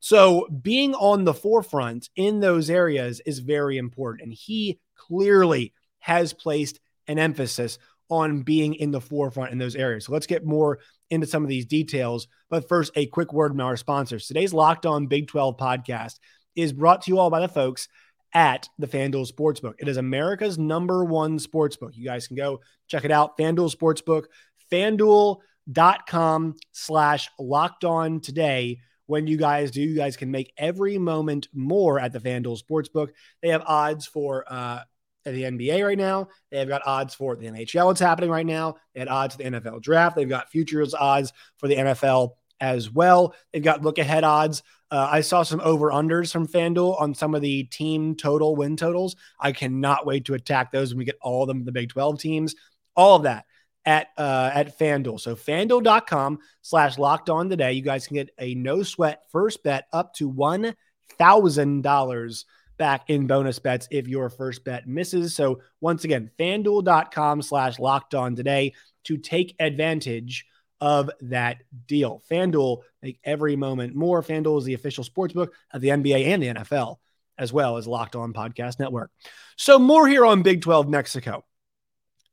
So 0.00 0.46
being 0.62 0.94
on 0.94 1.24
the 1.24 1.34
forefront 1.34 2.10
in 2.16 2.40
those 2.40 2.70
areas 2.70 3.20
is 3.26 3.38
very 3.40 3.78
important. 3.78 4.22
And 4.22 4.32
he 4.32 4.78
clearly 4.96 5.72
has 5.98 6.32
placed 6.32 6.80
an 7.08 7.18
emphasis 7.18 7.78
on 8.08 8.42
being 8.42 8.74
in 8.74 8.90
the 8.90 9.00
forefront 9.00 9.52
in 9.52 9.58
those 9.58 9.74
areas. 9.74 10.04
So 10.04 10.12
let's 10.12 10.26
get 10.26 10.44
more 10.44 10.78
into 11.10 11.26
some 11.26 11.42
of 11.42 11.48
these 11.48 11.66
details. 11.66 12.28
But 12.48 12.68
first, 12.68 12.92
a 12.94 13.06
quick 13.06 13.32
word 13.32 13.52
from 13.52 13.60
our 13.60 13.76
sponsors. 13.76 14.26
Today's 14.26 14.52
Locked 14.52 14.86
On 14.86 15.06
Big 15.06 15.26
12 15.28 15.56
podcast 15.56 16.18
is 16.54 16.72
brought 16.72 17.02
to 17.02 17.10
you 17.10 17.18
all 17.18 17.30
by 17.30 17.40
the 17.40 17.48
folks 17.48 17.88
at 18.32 18.68
the 18.78 18.86
FanDuel 18.86 19.30
Sportsbook. 19.30 19.74
It 19.78 19.88
is 19.88 19.96
America's 19.96 20.58
number 20.58 21.04
one 21.04 21.38
sportsbook. 21.38 21.96
You 21.96 22.04
guys 22.04 22.26
can 22.26 22.36
go 22.36 22.60
check 22.86 23.04
it 23.04 23.10
out. 23.10 23.38
FanDuel 23.38 23.74
Sportsbook, 23.74 24.24
fanduel.com 24.70 26.56
slash 26.72 27.30
locked 27.38 27.84
on 27.84 28.20
today. 28.20 28.80
When 29.06 29.28
you 29.28 29.36
guys 29.36 29.70
do, 29.70 29.80
you 29.80 29.94
guys 29.94 30.16
can 30.16 30.30
make 30.32 30.52
every 30.58 30.98
moment 30.98 31.48
more 31.54 32.00
at 32.00 32.12
the 32.12 32.18
FanDuel 32.18 32.60
Sportsbook. 32.60 33.10
They 33.40 33.50
have 33.50 33.62
odds 33.64 34.04
for 34.04 34.44
uh, 34.48 34.80
the 35.24 35.44
NBA 35.44 35.84
right 35.84 35.98
now. 35.98 36.28
They've 36.50 36.66
got 36.66 36.86
odds 36.86 37.14
for 37.14 37.36
the 37.36 37.46
NHL. 37.46 37.92
It's 37.92 38.00
happening 38.00 38.30
right 38.30 38.46
now. 38.46 38.76
They 38.94 39.00
had 39.00 39.08
odds 39.08 39.36
for 39.36 39.42
the 39.42 39.50
NFL 39.50 39.82
draft. 39.82 40.16
They've 40.16 40.28
got 40.28 40.50
futures 40.50 40.94
odds 40.94 41.32
for 41.58 41.68
the 41.68 41.76
NFL 41.76 42.32
as 42.60 42.90
well. 42.90 43.34
They've 43.52 43.62
got 43.62 43.82
look 43.82 43.98
ahead 43.98 44.24
odds. 44.24 44.62
Uh, 44.90 45.08
I 45.10 45.20
saw 45.20 45.42
some 45.42 45.60
over 45.60 45.90
unders 45.90 46.32
from 46.32 46.46
FanDuel 46.46 47.00
on 47.00 47.14
some 47.14 47.34
of 47.34 47.42
the 47.42 47.64
team 47.64 48.14
total 48.14 48.54
win 48.54 48.76
totals. 48.76 49.16
I 49.38 49.52
cannot 49.52 50.06
wait 50.06 50.26
to 50.26 50.34
attack 50.34 50.70
those 50.70 50.90
when 50.90 50.98
we 50.98 51.04
get 51.04 51.18
all 51.20 51.42
of 51.42 51.48
them, 51.48 51.64
the 51.64 51.72
Big 51.72 51.88
12 51.88 52.20
teams, 52.20 52.54
all 52.94 53.16
of 53.16 53.24
that 53.24 53.44
at 53.86 54.08
uh, 54.18 54.50
at 54.52 54.78
FanDuel. 54.78 55.20
So 55.20 55.34
FanDuel.com 55.34 56.40
slash 56.60 56.98
locked 56.98 57.30
on 57.30 57.48
today. 57.48 57.72
You 57.72 57.82
guys 57.82 58.06
can 58.06 58.16
get 58.16 58.30
a 58.38 58.54
no 58.54 58.82
sweat 58.82 59.22
first 59.30 59.62
bet 59.62 59.86
up 59.92 60.12
to 60.14 60.28
one 60.28 60.74
thousand 61.18 61.82
dollars 61.82 62.44
back 62.76 63.08
in 63.08 63.26
bonus 63.26 63.58
bets 63.58 63.88
if 63.90 64.06
your 64.06 64.28
first 64.28 64.64
bet 64.64 64.86
misses. 64.86 65.34
So 65.34 65.60
once 65.80 66.04
again, 66.04 66.30
FanDuel.com 66.38 67.40
slash 67.40 67.78
locked 67.78 68.14
on 68.14 68.36
today 68.36 68.74
to 69.04 69.16
take 69.16 69.54
advantage 69.58 70.44
of 70.82 71.10
that 71.22 71.62
deal. 71.86 72.22
FanDuel 72.30 72.82
make 73.00 73.18
every 73.24 73.56
moment 73.56 73.94
more. 73.94 74.22
FanDuel 74.22 74.58
is 74.58 74.64
the 74.64 74.74
official 74.74 75.04
sports 75.04 75.32
book 75.32 75.54
of 75.72 75.80
the 75.80 75.88
NBA 75.88 76.26
and 76.26 76.42
the 76.42 76.48
NFL. 76.48 76.96
as 77.38 77.52
well 77.52 77.76
as 77.76 77.86
Locked 77.86 78.16
On 78.16 78.32
Podcast 78.32 78.78
Network. 78.78 79.10
So 79.56 79.78
more 79.78 80.08
here 80.08 80.24
on 80.24 80.42
Big 80.42 80.62
12 80.62 80.88
Mexico. 80.88 81.44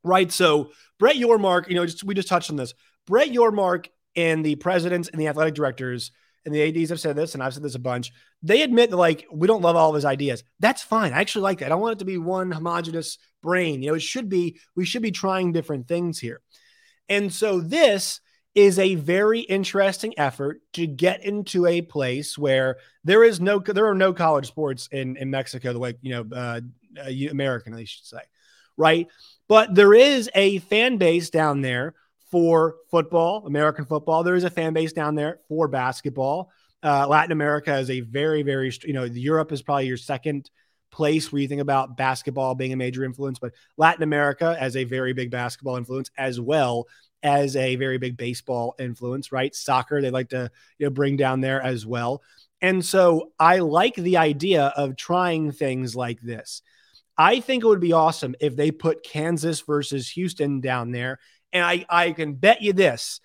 Right. 0.03 0.31
So 0.31 0.71
Brett 0.99 1.15
Yormark, 1.15 1.69
you 1.69 1.75
know, 1.75 1.85
just 1.85 2.03
we 2.03 2.13
just 2.13 2.27
touched 2.27 2.49
on 2.49 2.55
this. 2.55 2.73
Brett 3.07 3.29
Yormark 3.29 3.87
and 4.15 4.45
the 4.45 4.55
presidents 4.55 5.09
and 5.09 5.19
the 5.19 5.27
athletic 5.27 5.55
directors 5.55 6.11
and 6.45 6.53
the 6.53 6.61
ADs 6.61 6.89
have 6.89 6.99
said 6.99 7.15
this, 7.15 7.33
and 7.33 7.43
I've 7.43 7.53
said 7.53 7.63
this 7.63 7.75
a 7.75 7.79
bunch. 7.79 8.11
They 8.41 8.61
admit 8.63 8.89
that 8.89 8.97
like 8.97 9.25
we 9.31 9.47
don't 9.47 9.61
love 9.61 9.75
all 9.75 9.89
of 9.89 9.95
his 9.95 10.05
ideas. 10.05 10.43
That's 10.59 10.81
fine. 10.81 11.13
I 11.13 11.21
actually 11.21 11.43
like 11.43 11.59
that. 11.59 11.67
I 11.67 11.69
don't 11.69 11.81
want 11.81 11.93
it 11.93 11.99
to 11.99 12.05
be 12.05 12.17
one 12.17 12.51
homogenous 12.51 13.17
brain. 13.41 13.81
You 13.81 13.89
know, 13.89 13.95
it 13.95 14.01
should 14.01 14.29
be 14.29 14.59
we 14.75 14.85
should 14.85 15.01
be 15.01 15.11
trying 15.11 15.53
different 15.53 15.87
things 15.87 16.19
here. 16.19 16.41
And 17.07 17.31
so 17.31 17.61
this 17.61 18.19
is 18.55 18.77
a 18.77 18.95
very 18.95 19.39
interesting 19.39 20.13
effort 20.17 20.61
to 20.73 20.85
get 20.85 21.23
into 21.23 21.65
a 21.65 21.81
place 21.81 22.37
where 22.37 22.77
there 23.03 23.23
is 23.23 23.39
no 23.39 23.59
there 23.59 23.87
are 23.87 23.95
no 23.95 24.13
college 24.13 24.47
sports 24.47 24.87
in 24.91 25.17
in 25.17 25.29
Mexico 25.29 25.73
the 25.73 25.79
way 25.79 25.95
you 26.01 26.11
know 26.11 26.25
uh, 26.35 26.61
uh, 26.99 27.29
American 27.31 27.73
they 27.73 27.85
should 27.85 28.05
say 28.05 28.19
right 28.77 29.07
but 29.47 29.73
there 29.75 29.93
is 29.93 30.29
a 30.35 30.59
fan 30.59 30.97
base 30.97 31.29
down 31.29 31.61
there 31.61 31.93
for 32.31 32.75
football 32.89 33.45
American 33.45 33.85
football 33.85 34.23
there 34.23 34.35
is 34.35 34.43
a 34.43 34.49
fan 34.49 34.73
base 34.73 34.93
down 34.93 35.15
there 35.15 35.39
for 35.47 35.67
basketball 35.67 36.51
uh, 36.83 37.07
Latin 37.07 37.31
America 37.31 37.77
is 37.77 37.89
a 37.89 38.01
very 38.01 38.43
very 38.43 38.71
you 38.83 38.93
know 38.93 39.03
Europe 39.03 39.51
is 39.51 39.61
probably 39.61 39.87
your 39.87 39.97
second 39.97 40.49
place 40.91 41.31
where 41.31 41.41
you 41.41 41.47
think 41.47 41.61
about 41.61 41.97
basketball 41.97 42.53
being 42.55 42.73
a 42.73 42.77
major 42.77 43.03
influence 43.03 43.39
but 43.39 43.53
Latin 43.77 44.03
America 44.03 44.55
as 44.59 44.75
a 44.75 44.83
very 44.83 45.13
big 45.13 45.31
basketball 45.31 45.77
influence 45.77 46.09
as 46.17 46.39
well 46.39 46.87
as 47.23 47.55
a 47.55 47.77
very 47.77 47.97
big 47.97 48.17
baseball 48.17 48.75
influence, 48.77 49.31
right? 49.31 49.55
Soccer, 49.55 50.01
they 50.01 50.11
like 50.11 50.29
to 50.29 50.51
you 50.77 50.85
know 50.85 50.89
bring 50.89 51.15
down 51.15 51.41
there 51.41 51.61
as 51.61 51.85
well. 51.85 52.21
And 52.61 52.83
so 52.83 53.31
I 53.39 53.59
like 53.59 53.95
the 53.95 54.17
idea 54.17 54.65
of 54.75 54.95
trying 54.95 55.51
things 55.51 55.95
like 55.95 56.21
this. 56.21 56.61
I 57.17 57.39
think 57.39 57.63
it 57.63 57.67
would 57.67 57.79
be 57.79 57.93
awesome 57.93 58.35
if 58.39 58.55
they 58.55 58.71
put 58.71 59.03
Kansas 59.03 59.61
versus 59.61 60.09
Houston 60.09 60.61
down 60.61 60.91
there. 60.91 61.19
And 61.51 61.63
I, 61.63 61.85
I 61.89 62.11
can 62.11 62.33
bet 62.33 62.61
you 62.61 62.73
this 62.73 63.19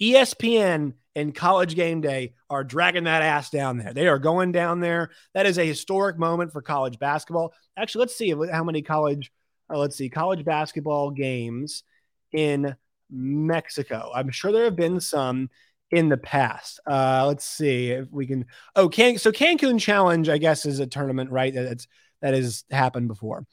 ESPN 0.00 0.94
and 1.14 1.34
college 1.34 1.74
game 1.74 2.00
day 2.00 2.34
are 2.50 2.64
dragging 2.64 3.04
that 3.04 3.22
ass 3.22 3.50
down 3.50 3.78
there. 3.78 3.92
They 3.92 4.08
are 4.08 4.18
going 4.18 4.52
down 4.52 4.80
there. 4.80 5.10
That 5.34 5.46
is 5.46 5.58
a 5.58 5.66
historic 5.66 6.18
moment 6.18 6.52
for 6.52 6.62
college 6.62 6.98
basketball. 6.98 7.52
Actually, 7.76 8.00
let's 8.00 8.16
see 8.16 8.34
how 8.50 8.64
many 8.64 8.82
college, 8.82 9.30
uh, 9.72 9.78
let's 9.78 9.96
see, 9.96 10.08
college 10.08 10.44
basketball 10.44 11.10
games 11.10 11.84
in 12.32 12.74
Mexico. 13.10 14.10
I'm 14.14 14.30
sure 14.30 14.50
there 14.50 14.64
have 14.64 14.76
been 14.76 15.00
some 15.00 15.50
in 15.90 16.08
the 16.08 16.16
past. 16.16 16.80
Uh, 16.86 17.24
let's 17.28 17.44
see 17.44 17.90
if 17.90 18.10
we 18.10 18.26
can. 18.26 18.46
Oh, 18.74 18.88
Can 18.88 19.18
so 19.18 19.30
Cancun 19.30 19.78
Challenge, 19.78 20.28
I 20.28 20.38
guess, 20.38 20.66
is 20.66 20.80
a 20.80 20.86
tournament, 20.86 21.30
right? 21.30 21.54
That's 21.54 21.86
that 22.20 22.34
has 22.34 22.64
happened 22.70 23.08
before. 23.08 23.46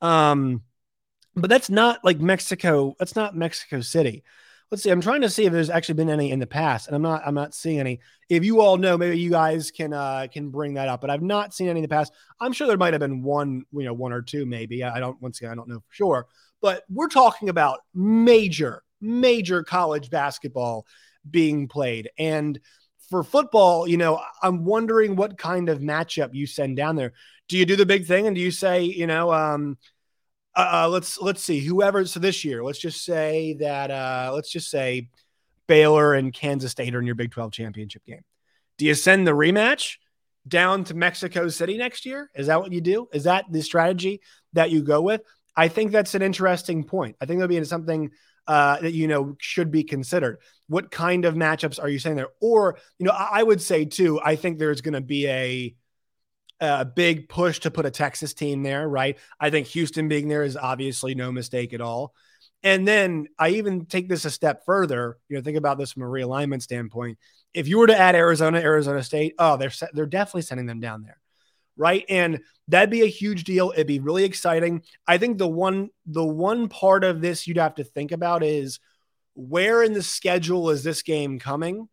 Um, 0.00 0.62
but 1.34 1.50
that's 1.50 1.70
not 1.70 2.04
like 2.04 2.20
Mexico. 2.20 2.94
That's 2.98 3.16
not 3.16 3.36
Mexico 3.36 3.80
City. 3.80 4.24
Let's 4.70 4.82
see. 4.82 4.90
I'm 4.90 5.00
trying 5.00 5.20
to 5.20 5.30
see 5.30 5.44
if 5.44 5.52
there's 5.52 5.70
actually 5.70 5.94
been 5.94 6.10
any 6.10 6.32
in 6.32 6.40
the 6.40 6.46
past, 6.46 6.88
and 6.88 6.96
I'm 6.96 7.02
not. 7.02 7.22
I'm 7.24 7.34
not 7.34 7.54
seeing 7.54 7.78
any. 7.78 8.00
If 8.28 8.44
you 8.44 8.60
all 8.60 8.76
know, 8.76 8.98
maybe 8.98 9.18
you 9.18 9.30
guys 9.30 9.70
can 9.70 9.92
uh, 9.92 10.26
can 10.32 10.50
bring 10.50 10.74
that 10.74 10.88
up. 10.88 11.00
But 11.00 11.10
I've 11.10 11.22
not 11.22 11.54
seen 11.54 11.68
any 11.68 11.78
in 11.78 11.82
the 11.82 11.88
past. 11.88 12.12
I'm 12.40 12.52
sure 12.52 12.66
there 12.66 12.76
might 12.76 12.94
have 12.94 13.00
been 13.00 13.22
one, 13.22 13.64
you 13.72 13.84
know, 13.84 13.94
one 13.94 14.12
or 14.12 14.22
two, 14.22 14.44
maybe. 14.44 14.82
I 14.82 14.98
don't. 14.98 15.20
Once 15.22 15.38
again, 15.38 15.52
I 15.52 15.54
don't 15.54 15.68
know 15.68 15.80
for 15.80 15.94
sure. 15.94 16.26
But 16.60 16.82
we're 16.88 17.08
talking 17.08 17.48
about 17.48 17.80
major 17.94 18.82
major 19.00 19.62
college 19.62 20.10
basketball 20.10 20.86
being 21.30 21.68
played. 21.68 22.10
And 22.18 22.58
for 23.08 23.22
football, 23.22 23.88
you 23.88 23.96
know, 23.96 24.20
I'm 24.42 24.64
wondering 24.64 25.16
what 25.16 25.38
kind 25.38 25.68
of 25.68 25.80
matchup 25.80 26.34
you 26.34 26.46
send 26.46 26.76
down 26.76 26.96
there. 26.96 27.12
Do 27.48 27.56
you 27.56 27.66
do 27.66 27.76
the 27.76 27.86
big 27.86 28.06
thing 28.06 28.26
and 28.26 28.34
do 28.34 28.42
you 28.42 28.50
say, 28.50 28.82
you 28.82 29.06
know, 29.06 29.32
um, 29.32 29.78
uh, 30.54 30.84
uh, 30.84 30.88
let's 30.88 31.20
let's 31.20 31.42
see 31.42 31.60
whoever 31.60 32.06
so 32.06 32.18
this 32.18 32.42
year 32.42 32.64
let's 32.64 32.78
just 32.78 33.04
say 33.04 33.52
that 33.60 33.90
uh 33.90 34.32
let's 34.34 34.50
just 34.50 34.70
say 34.70 35.10
Baylor 35.66 36.14
and 36.14 36.32
Kansas 36.32 36.72
State 36.72 36.94
are 36.94 37.00
in 37.00 37.06
your 37.06 37.14
Big 37.14 37.30
12 37.30 37.52
championship 37.52 38.04
game. 38.06 38.22
Do 38.78 38.86
you 38.86 38.94
send 38.94 39.26
the 39.26 39.32
rematch 39.32 39.96
down 40.46 40.84
to 40.84 40.94
Mexico 40.94 41.48
City 41.48 41.76
next 41.76 42.06
year? 42.06 42.30
Is 42.34 42.46
that 42.46 42.60
what 42.60 42.72
you 42.72 42.80
do? 42.80 43.08
Is 43.12 43.24
that 43.24 43.44
the 43.50 43.62
strategy 43.62 44.20
that 44.52 44.70
you 44.70 44.82
go 44.82 45.02
with? 45.02 45.22
I 45.56 45.68
think 45.68 45.90
that's 45.90 46.14
an 46.14 46.22
interesting 46.22 46.84
point. 46.84 47.16
I 47.20 47.26
think 47.26 47.40
that'll 47.40 47.48
be 47.48 47.64
something 47.64 48.10
uh, 48.46 48.80
that 48.80 48.92
you 48.92 49.08
know 49.08 49.36
should 49.40 49.70
be 49.70 49.82
considered. 49.82 50.38
What 50.68 50.90
kind 50.90 51.24
of 51.24 51.34
matchups 51.34 51.82
are 51.82 51.88
you 51.88 51.98
saying 51.98 52.16
there? 52.16 52.30
Or 52.40 52.78
you 52.98 53.06
know, 53.06 53.12
I, 53.12 53.40
I 53.40 53.42
would 53.42 53.62
say 53.62 53.84
too. 53.84 54.20
I 54.22 54.36
think 54.36 54.58
there's 54.58 54.80
going 54.80 54.94
to 54.94 55.00
be 55.00 55.28
a 55.28 55.74
a 56.60 56.84
big 56.84 57.28
push 57.28 57.60
to 57.60 57.70
put 57.70 57.86
a 57.86 57.90
Texas 57.90 58.32
team 58.32 58.62
there, 58.62 58.88
right? 58.88 59.18
I 59.38 59.50
think 59.50 59.66
Houston 59.68 60.08
being 60.08 60.28
there 60.28 60.42
is 60.42 60.56
obviously 60.56 61.14
no 61.14 61.30
mistake 61.30 61.74
at 61.74 61.82
all. 61.82 62.14
And 62.62 62.88
then 62.88 63.26
I 63.38 63.50
even 63.50 63.84
take 63.84 64.08
this 64.08 64.24
a 64.24 64.30
step 64.30 64.64
further. 64.64 65.18
You 65.28 65.36
know, 65.36 65.42
think 65.42 65.58
about 65.58 65.78
this 65.78 65.92
from 65.92 66.02
a 66.02 66.06
realignment 66.06 66.62
standpoint. 66.62 67.18
If 67.52 67.68
you 67.68 67.78
were 67.78 67.86
to 67.86 67.98
add 67.98 68.14
Arizona, 68.14 68.58
Arizona 68.58 69.02
State, 69.02 69.34
oh, 69.38 69.56
they're 69.56 69.72
they're 69.92 70.06
definitely 70.06 70.42
sending 70.42 70.66
them 70.66 70.80
down 70.80 71.02
there 71.02 71.20
right? 71.76 72.04
And 72.08 72.40
that'd 72.68 72.90
be 72.90 73.02
a 73.02 73.06
huge 73.06 73.44
deal. 73.44 73.72
It'd 73.74 73.86
be 73.86 74.00
really 74.00 74.24
exciting. 74.24 74.82
I 75.06 75.18
think 75.18 75.38
the 75.38 75.48
one 75.48 75.90
the 76.06 76.24
one 76.24 76.68
part 76.68 77.04
of 77.04 77.20
this 77.20 77.46
you'd 77.46 77.58
have 77.58 77.74
to 77.76 77.84
think 77.84 78.12
about 78.12 78.42
is 78.42 78.80
where 79.36 79.82
in 79.82 79.92
the 79.92 80.02
schedule 80.02 80.70
is 80.70 80.82
this 80.82 81.02
game 81.02 81.38
coming? 81.38 81.88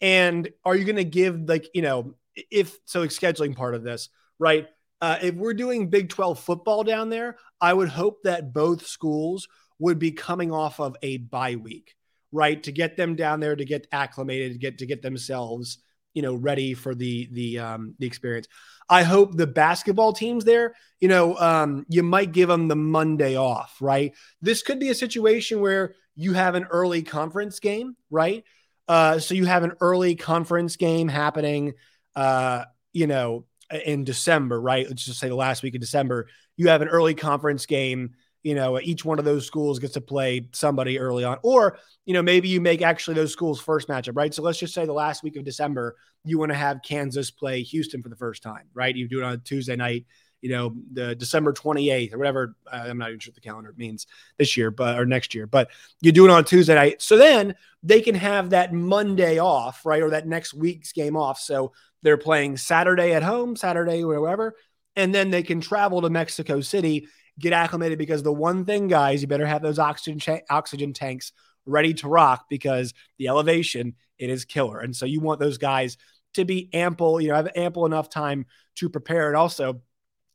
And 0.00 0.50
are 0.64 0.76
you 0.76 0.84
going 0.84 0.96
to 0.96 1.04
give 1.04 1.48
like, 1.48 1.68
you 1.72 1.82
know, 1.82 2.14
if 2.50 2.76
so 2.84 3.06
scheduling 3.06 3.56
part 3.56 3.74
of 3.74 3.84
this, 3.84 4.08
right? 4.38 4.66
Uh, 5.00 5.18
if 5.22 5.34
we're 5.34 5.54
doing 5.54 5.88
Big 5.88 6.08
12 6.08 6.40
football 6.40 6.82
down 6.82 7.10
there, 7.10 7.36
I 7.60 7.72
would 7.72 7.88
hope 7.88 8.22
that 8.24 8.52
both 8.52 8.86
schools 8.86 9.48
would 9.78 9.98
be 9.98 10.12
coming 10.12 10.52
off 10.52 10.80
of 10.80 10.96
a 11.02 11.18
bye 11.18 11.56
week, 11.56 11.94
right? 12.32 12.62
To 12.62 12.72
get 12.72 12.96
them 12.96 13.16
down 13.16 13.40
there 13.40 13.54
to 13.54 13.64
get 13.64 13.86
acclimated, 13.92 14.52
to 14.52 14.58
get 14.58 14.78
to 14.78 14.86
get 14.86 15.02
themselves, 15.02 15.78
you 16.12 16.22
know, 16.22 16.34
ready 16.34 16.74
for 16.74 16.94
the 16.94 17.28
the 17.32 17.58
um 17.58 17.94
the 17.98 18.06
experience. 18.06 18.48
I 18.88 19.02
hope 19.02 19.36
the 19.36 19.46
basketball 19.46 20.12
teams 20.12 20.44
there, 20.44 20.74
you 21.00 21.08
know, 21.08 21.36
um, 21.38 21.86
you 21.88 22.02
might 22.02 22.32
give 22.32 22.48
them 22.48 22.68
the 22.68 22.76
Monday 22.76 23.36
off, 23.36 23.76
right? 23.80 24.12
This 24.42 24.62
could 24.62 24.78
be 24.78 24.90
a 24.90 24.94
situation 24.94 25.60
where 25.60 25.94
you 26.16 26.32
have 26.32 26.54
an 26.54 26.64
early 26.64 27.02
conference 27.02 27.60
game, 27.60 27.96
right? 28.10 28.44
Uh, 28.86 29.18
so 29.18 29.34
you 29.34 29.46
have 29.46 29.64
an 29.64 29.72
early 29.80 30.14
conference 30.14 30.76
game 30.76 31.08
happening, 31.08 31.72
uh, 32.14 32.64
you 32.92 33.06
know, 33.06 33.46
in 33.84 34.04
December, 34.04 34.60
right? 34.60 34.86
Let's 34.86 35.04
just 35.04 35.18
say 35.18 35.28
the 35.28 35.34
last 35.34 35.62
week 35.62 35.74
of 35.74 35.80
December. 35.80 36.28
You 36.56 36.68
have 36.68 36.82
an 36.82 36.88
early 36.88 37.14
conference 37.14 37.66
game 37.66 38.14
you 38.44 38.54
know, 38.54 38.78
each 38.78 39.04
one 39.04 39.18
of 39.18 39.24
those 39.24 39.46
schools 39.46 39.78
gets 39.78 39.94
to 39.94 40.02
play 40.02 40.48
somebody 40.52 40.98
early 40.98 41.24
on. 41.24 41.38
Or, 41.42 41.78
you 42.04 42.12
know, 42.12 42.22
maybe 42.22 42.48
you 42.48 42.60
make 42.60 42.82
actually 42.82 43.14
those 43.14 43.32
schools' 43.32 43.58
first 43.58 43.88
matchup, 43.88 44.16
right? 44.16 44.32
So 44.32 44.42
let's 44.42 44.58
just 44.58 44.74
say 44.74 44.84
the 44.84 44.92
last 44.92 45.22
week 45.22 45.36
of 45.36 45.44
December, 45.44 45.96
you 46.24 46.38
want 46.38 46.52
to 46.52 46.56
have 46.56 46.82
Kansas 46.82 47.30
play 47.30 47.62
Houston 47.62 48.02
for 48.02 48.10
the 48.10 48.16
first 48.16 48.42
time, 48.42 48.68
right? 48.74 48.94
You 48.94 49.08
do 49.08 49.20
it 49.20 49.24
on 49.24 49.32
a 49.32 49.38
Tuesday 49.38 49.76
night, 49.76 50.04
you 50.44 50.50
know, 50.50 50.74
the 50.92 51.14
December 51.14 51.54
28th 51.54 52.12
or 52.12 52.18
whatever. 52.18 52.54
Uh, 52.70 52.84
I'm 52.88 52.98
not 52.98 53.08
even 53.08 53.18
sure 53.18 53.30
what 53.30 53.34
the 53.34 53.40
calendar 53.40 53.72
means 53.78 54.06
this 54.36 54.58
year, 54.58 54.70
but 54.70 54.98
or 54.98 55.06
next 55.06 55.34
year, 55.34 55.46
but 55.46 55.70
you 56.02 56.12
do 56.12 56.26
it 56.26 56.30
on 56.30 56.44
Tuesday 56.44 56.74
night. 56.74 57.00
So 57.00 57.16
then 57.16 57.54
they 57.82 58.02
can 58.02 58.14
have 58.14 58.50
that 58.50 58.70
Monday 58.70 59.38
off, 59.38 59.86
right? 59.86 60.02
Or 60.02 60.10
that 60.10 60.28
next 60.28 60.52
week's 60.52 60.92
game 60.92 61.16
off. 61.16 61.40
So 61.40 61.72
they're 62.02 62.18
playing 62.18 62.58
Saturday 62.58 63.14
at 63.14 63.22
home, 63.22 63.56
Saturday, 63.56 64.04
wherever. 64.04 64.54
And 64.96 65.14
then 65.14 65.30
they 65.30 65.42
can 65.42 65.62
travel 65.62 66.02
to 66.02 66.10
Mexico 66.10 66.60
City 66.60 67.08
get 67.38 67.54
acclimated 67.54 67.96
because 67.96 68.22
the 68.22 68.30
one 68.30 68.66
thing, 68.66 68.86
guys, 68.86 69.22
you 69.22 69.28
better 69.28 69.46
have 69.46 69.62
those 69.62 69.78
oxygen 69.78 70.18
cha- 70.18 70.40
oxygen 70.50 70.92
tanks 70.92 71.32
ready 71.64 71.94
to 71.94 72.06
rock 72.06 72.50
because 72.50 72.92
the 73.16 73.28
elevation 73.28 73.94
it 74.18 74.28
is 74.28 74.44
killer. 74.44 74.80
And 74.80 74.94
so 74.94 75.06
you 75.06 75.20
want 75.20 75.40
those 75.40 75.56
guys 75.56 75.96
to 76.34 76.44
be 76.44 76.68
ample, 76.74 77.18
you 77.18 77.28
know, 77.28 77.34
have 77.34 77.48
ample 77.56 77.86
enough 77.86 78.10
time 78.10 78.44
to 78.74 78.90
prepare. 78.90 79.28
And 79.28 79.36
also, 79.38 79.80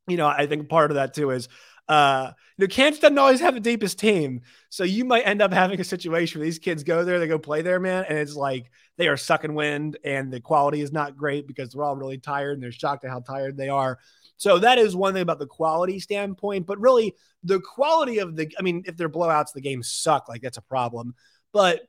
you 0.10 0.18
know, 0.18 0.28
I 0.28 0.48
think 0.48 0.70
part 0.70 0.92
of 0.92 0.96
that 0.96 1.14
too 1.14 1.32
is 1.32 1.48
uh, 1.90 2.32
you 2.58 2.68
know, 2.68 2.72
Kansas 2.72 3.02
doesn't 3.02 3.18
always 3.18 3.40
have 3.40 3.56
the 3.56 3.60
deepest 3.60 3.98
team. 3.98 4.42
So 4.70 4.84
you 4.84 5.06
might 5.06 5.24
end 5.24 5.42
up 5.42 5.52
having 5.52 5.82
a 5.82 5.84
situation 5.84 6.40
where 6.40 6.46
these 6.46 6.60
kids 6.60 6.84
go 6.84 7.04
there, 7.04 7.20
they 7.20 7.28
go 7.28 7.40
play 7.40 7.64
there, 7.64 7.80
man, 7.80 8.06
and 8.08 8.20
it's 8.20 8.36
like 8.36 8.70
they 8.98 9.08
are 9.08 9.18
sucking 9.18 9.56
wind 9.56 9.98
and 10.04 10.32
the 10.32 10.40
quality 10.40 10.82
is 10.82 10.92
not 10.92 11.18
great 11.18 11.48
because 11.48 11.72
they're 11.72 11.84
all 11.84 11.96
really 11.96 12.20
tired 12.20 12.54
and 12.54 12.64
they're 12.64 12.72
shocked 12.72 13.06
at 13.06 13.10
how 13.10 13.22
tired 13.22 13.58
they 13.58 13.70
are. 13.70 13.98
So 14.38 14.60
that 14.60 14.78
is 14.78 14.96
one 14.96 15.14
thing 15.14 15.24
about 15.24 15.40
the 15.40 15.48
quality 15.48 16.00
standpoint, 16.00 16.68
but 16.68 16.80
really 16.80 17.16
the 17.44 17.60
quality 17.60 18.20
of 18.20 18.36
the, 18.36 18.54
I 18.60 18.62
mean, 18.62 18.84
if 18.86 18.96
they're 18.96 19.10
blowouts, 19.10 19.54
the 19.54 19.62
games 19.62 19.90
suck. 19.90 20.30
Like 20.30 20.42
that's 20.44 20.58
a 20.58 20.62
problem. 20.62 21.16
But 21.52 21.82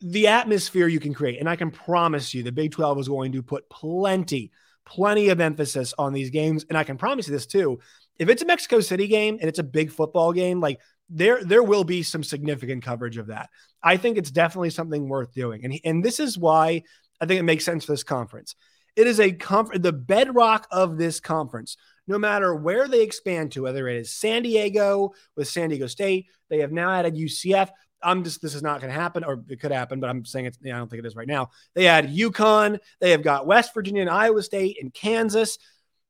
the 0.00 0.28
atmosphere 0.28 0.86
you 0.86 1.00
can 1.00 1.12
create, 1.12 1.40
and 1.40 1.48
I 1.48 1.56
can 1.56 1.72
promise 1.72 2.34
you 2.34 2.44
the 2.44 2.52
Big 2.52 2.70
12 2.70 3.00
is 3.00 3.08
going 3.08 3.32
to 3.32 3.42
put 3.42 3.68
plenty, 3.68 4.52
plenty 4.86 5.28
of 5.28 5.40
emphasis 5.40 5.94
on 5.98 6.12
these 6.12 6.30
games. 6.30 6.64
And 6.68 6.78
I 6.78 6.84
can 6.84 6.96
promise 6.96 7.26
you 7.28 7.32
this 7.32 7.46
too. 7.46 7.78
If 8.18 8.28
it's 8.28 8.42
a 8.42 8.46
Mexico 8.46 8.80
City 8.80 9.08
game 9.08 9.38
and 9.40 9.48
it's 9.48 9.58
a 9.58 9.64
big 9.64 9.90
football 9.90 10.32
game, 10.32 10.60
like 10.60 10.80
there 11.10 11.44
there 11.44 11.62
will 11.62 11.84
be 11.84 12.02
some 12.02 12.22
significant 12.22 12.82
coverage 12.84 13.18
of 13.18 13.26
that. 13.28 13.50
I 13.82 13.96
think 13.96 14.16
it's 14.16 14.30
definitely 14.30 14.70
something 14.70 15.08
worth 15.08 15.32
doing. 15.32 15.64
And 15.64 15.78
and 15.84 16.04
this 16.04 16.20
is 16.20 16.38
why 16.38 16.82
I 17.20 17.26
think 17.26 17.40
it 17.40 17.44
makes 17.44 17.64
sense 17.64 17.84
for 17.84 17.92
this 17.92 18.02
conference 18.04 18.54
It 18.96 19.06
is 19.06 19.20
a 19.20 19.32
conference, 19.32 19.82
the 19.82 19.92
bedrock 19.92 20.66
of 20.70 20.98
this 20.98 21.20
conference. 21.20 21.76
No 22.06 22.18
matter 22.18 22.54
where 22.54 22.86
they 22.86 23.02
expand 23.02 23.52
to, 23.52 23.62
whether 23.62 23.88
it 23.88 23.96
is 23.96 24.10
San 24.12 24.42
Diego 24.42 25.12
with 25.36 25.48
San 25.48 25.70
Diego 25.70 25.86
State, 25.86 26.26
they 26.50 26.58
have 26.58 26.72
now 26.72 26.90
added 26.92 27.14
UCF. 27.14 27.70
I'm 28.04 28.24
just 28.24 28.42
this 28.42 28.54
is 28.54 28.62
not 28.62 28.80
going 28.80 28.92
to 28.92 29.00
happen, 29.00 29.24
or 29.24 29.42
it 29.48 29.60
could 29.60 29.72
happen, 29.72 30.00
but 30.00 30.10
I'm 30.10 30.24
saying 30.24 30.46
it's. 30.46 30.58
I 30.64 30.70
don't 30.70 30.88
think 30.88 31.02
it 31.02 31.06
is 31.06 31.16
right 31.16 31.28
now. 31.28 31.50
They 31.74 31.84
had 31.84 32.14
UConn. 32.14 32.78
They 33.00 33.10
have 33.10 33.22
got 33.22 33.46
West 33.46 33.74
Virginia 33.74 34.02
and 34.02 34.10
Iowa 34.10 34.42
State 34.42 34.78
and 34.80 34.92
Kansas. 34.92 35.58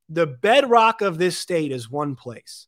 The 0.09 0.27
bedrock 0.27 1.01
of 1.01 1.19
this 1.19 1.39
state 1.39 1.73
is 1.73 1.91
one 1.91 2.15
place, 2.17 2.67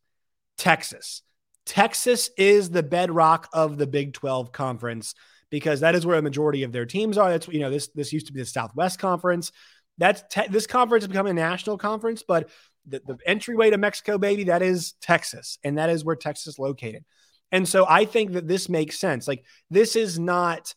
Texas. 0.56 1.22
Texas 1.66 2.30
is 2.38 2.70
the 2.70 2.82
bedrock 2.82 3.48
of 3.52 3.76
the 3.76 3.86
Big 3.86 4.12
12 4.12 4.52
conference 4.52 5.14
because 5.50 5.80
that 5.80 5.94
is 5.94 6.06
where 6.06 6.18
a 6.18 6.22
majority 6.22 6.62
of 6.62 6.72
their 6.72 6.86
teams 6.86 7.18
are. 7.18 7.30
That's 7.30 7.48
you 7.48 7.60
know 7.60 7.70
this 7.70 7.88
this 7.88 8.12
used 8.12 8.28
to 8.28 8.32
be 8.32 8.40
the 8.40 8.46
Southwest 8.46 8.98
Conference. 8.98 9.52
That's 9.98 10.22
te- 10.30 10.48
this 10.48 10.66
conference 10.66 11.04
is 11.04 11.08
becoming 11.08 11.32
a 11.32 11.34
national 11.34 11.78
conference, 11.78 12.22
but 12.26 12.50
the, 12.86 13.00
the 13.06 13.18
entryway 13.26 13.70
to 13.70 13.78
Mexico, 13.78 14.18
baby, 14.18 14.44
that 14.44 14.62
is 14.62 14.92
Texas, 15.00 15.58
and 15.64 15.78
that 15.78 15.90
is 15.90 16.04
where 16.04 16.16
Texas 16.16 16.54
is 16.54 16.58
located. 16.58 17.04
And 17.52 17.68
so 17.68 17.86
I 17.88 18.04
think 18.04 18.32
that 18.32 18.48
this 18.48 18.68
makes 18.68 18.98
sense. 18.98 19.28
Like 19.28 19.44
this 19.70 19.96
is 19.96 20.18
not 20.18 20.74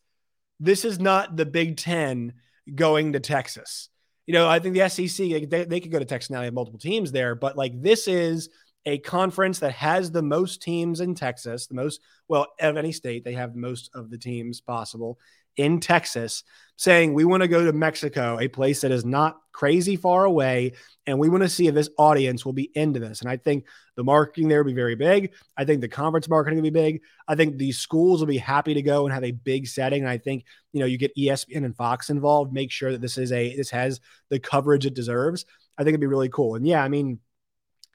this 0.59 0.85
is 0.85 0.99
not 0.99 1.35
the 1.35 1.45
Big 1.45 1.77
Ten 1.77 2.33
going 2.73 3.13
to 3.13 3.19
Texas. 3.19 3.89
You 4.27 4.33
know, 4.33 4.47
I 4.47 4.59
think 4.59 4.75
the 4.75 4.88
SEC 4.89 5.49
they, 5.49 5.65
they 5.65 5.79
could 5.79 5.91
go 5.91 5.99
to 5.99 6.05
Texas 6.05 6.29
now. 6.29 6.39
They 6.39 6.45
have 6.45 6.53
multiple 6.53 6.79
teams 6.79 7.11
there, 7.11 7.35
but 7.35 7.57
like 7.57 7.81
this 7.81 8.07
is 8.07 8.49
a 8.85 8.97
conference 8.99 9.59
that 9.59 9.73
has 9.73 10.11
the 10.11 10.21
most 10.21 10.61
teams 10.61 11.01
in 11.01 11.13
Texas, 11.13 11.67
the 11.67 11.75
most, 11.75 12.01
well, 12.27 12.47
of 12.59 12.77
any 12.77 12.91
state, 12.91 13.23
they 13.23 13.33
have 13.33 13.55
most 13.55 13.89
of 13.93 14.09
the 14.09 14.17
teams 14.17 14.61
possible 14.61 15.19
in 15.58 15.79
Texas, 15.79 16.44
saying, 16.77 17.13
We 17.13 17.25
want 17.25 17.41
to 17.41 17.48
go 17.48 17.65
to 17.65 17.74
Mexico, 17.74 18.39
a 18.39 18.48
place 18.48 18.82
that 18.82 18.91
is 18.91 19.06
not 19.06 19.38
crazy 19.51 19.98
far 19.98 20.24
away. 20.24 20.72
And 21.06 21.20
we 21.20 21.27
want 21.27 21.44
to 21.44 21.50
see 21.50 21.68
if 21.68 21.75
this 21.75 21.89
audience 21.98 22.46
will 22.46 22.53
be 22.53 22.72
into 22.75 23.00
this. 23.00 23.20
And 23.20 23.29
I 23.29 23.36
think 23.36 23.65
the 23.98 24.03
marketing 24.06 24.48
there 24.48 24.63
will 24.63 24.72
be 24.72 24.75
very 24.75 24.96
big. 24.96 25.34
I 25.58 25.65
think 25.65 25.82
the 25.82 25.89
conference 25.89 26.29
marketing 26.29 26.60
will 26.60 26.63
be 26.63 26.70
big. 26.70 27.01
I 27.27 27.36
think 27.36 27.58
these 27.58 27.77
schools 27.77 28.22
will 28.22 28.27
be 28.27 28.38
happy 28.38 28.74
to 28.74 28.82
go 28.82 29.06
and 29.06 29.13
have 29.13 29.25
a 29.25 29.32
big 29.32 29.68
setting. 29.68 30.01
And 30.01 30.10
I 30.10 30.18
think, 30.18 30.46
you 30.72 30.79
know, 30.79 30.86
you 30.86 30.98
get 30.98 31.15
ESPN 31.18 31.65
and 31.65 31.75
Fox 31.75 32.10
involved, 32.10 32.53
make 32.53 32.72
sure 32.72 32.94
that 32.94 33.01
this 33.01 33.18
is 33.18 33.34
a, 33.34 33.53
this 33.56 33.72
has 33.72 34.00
the 34.29 34.39
coverage 34.39 34.86
it 34.86 34.94
deserves. 34.94 35.46
I 35.77 35.84
think 35.84 35.89
it'd 35.89 36.01
be 36.01 36.08
really 36.08 36.29
cool. 36.29 36.56
And 36.56 36.65
yeah, 36.65 36.82
I 36.82 36.88
mean, 36.88 37.20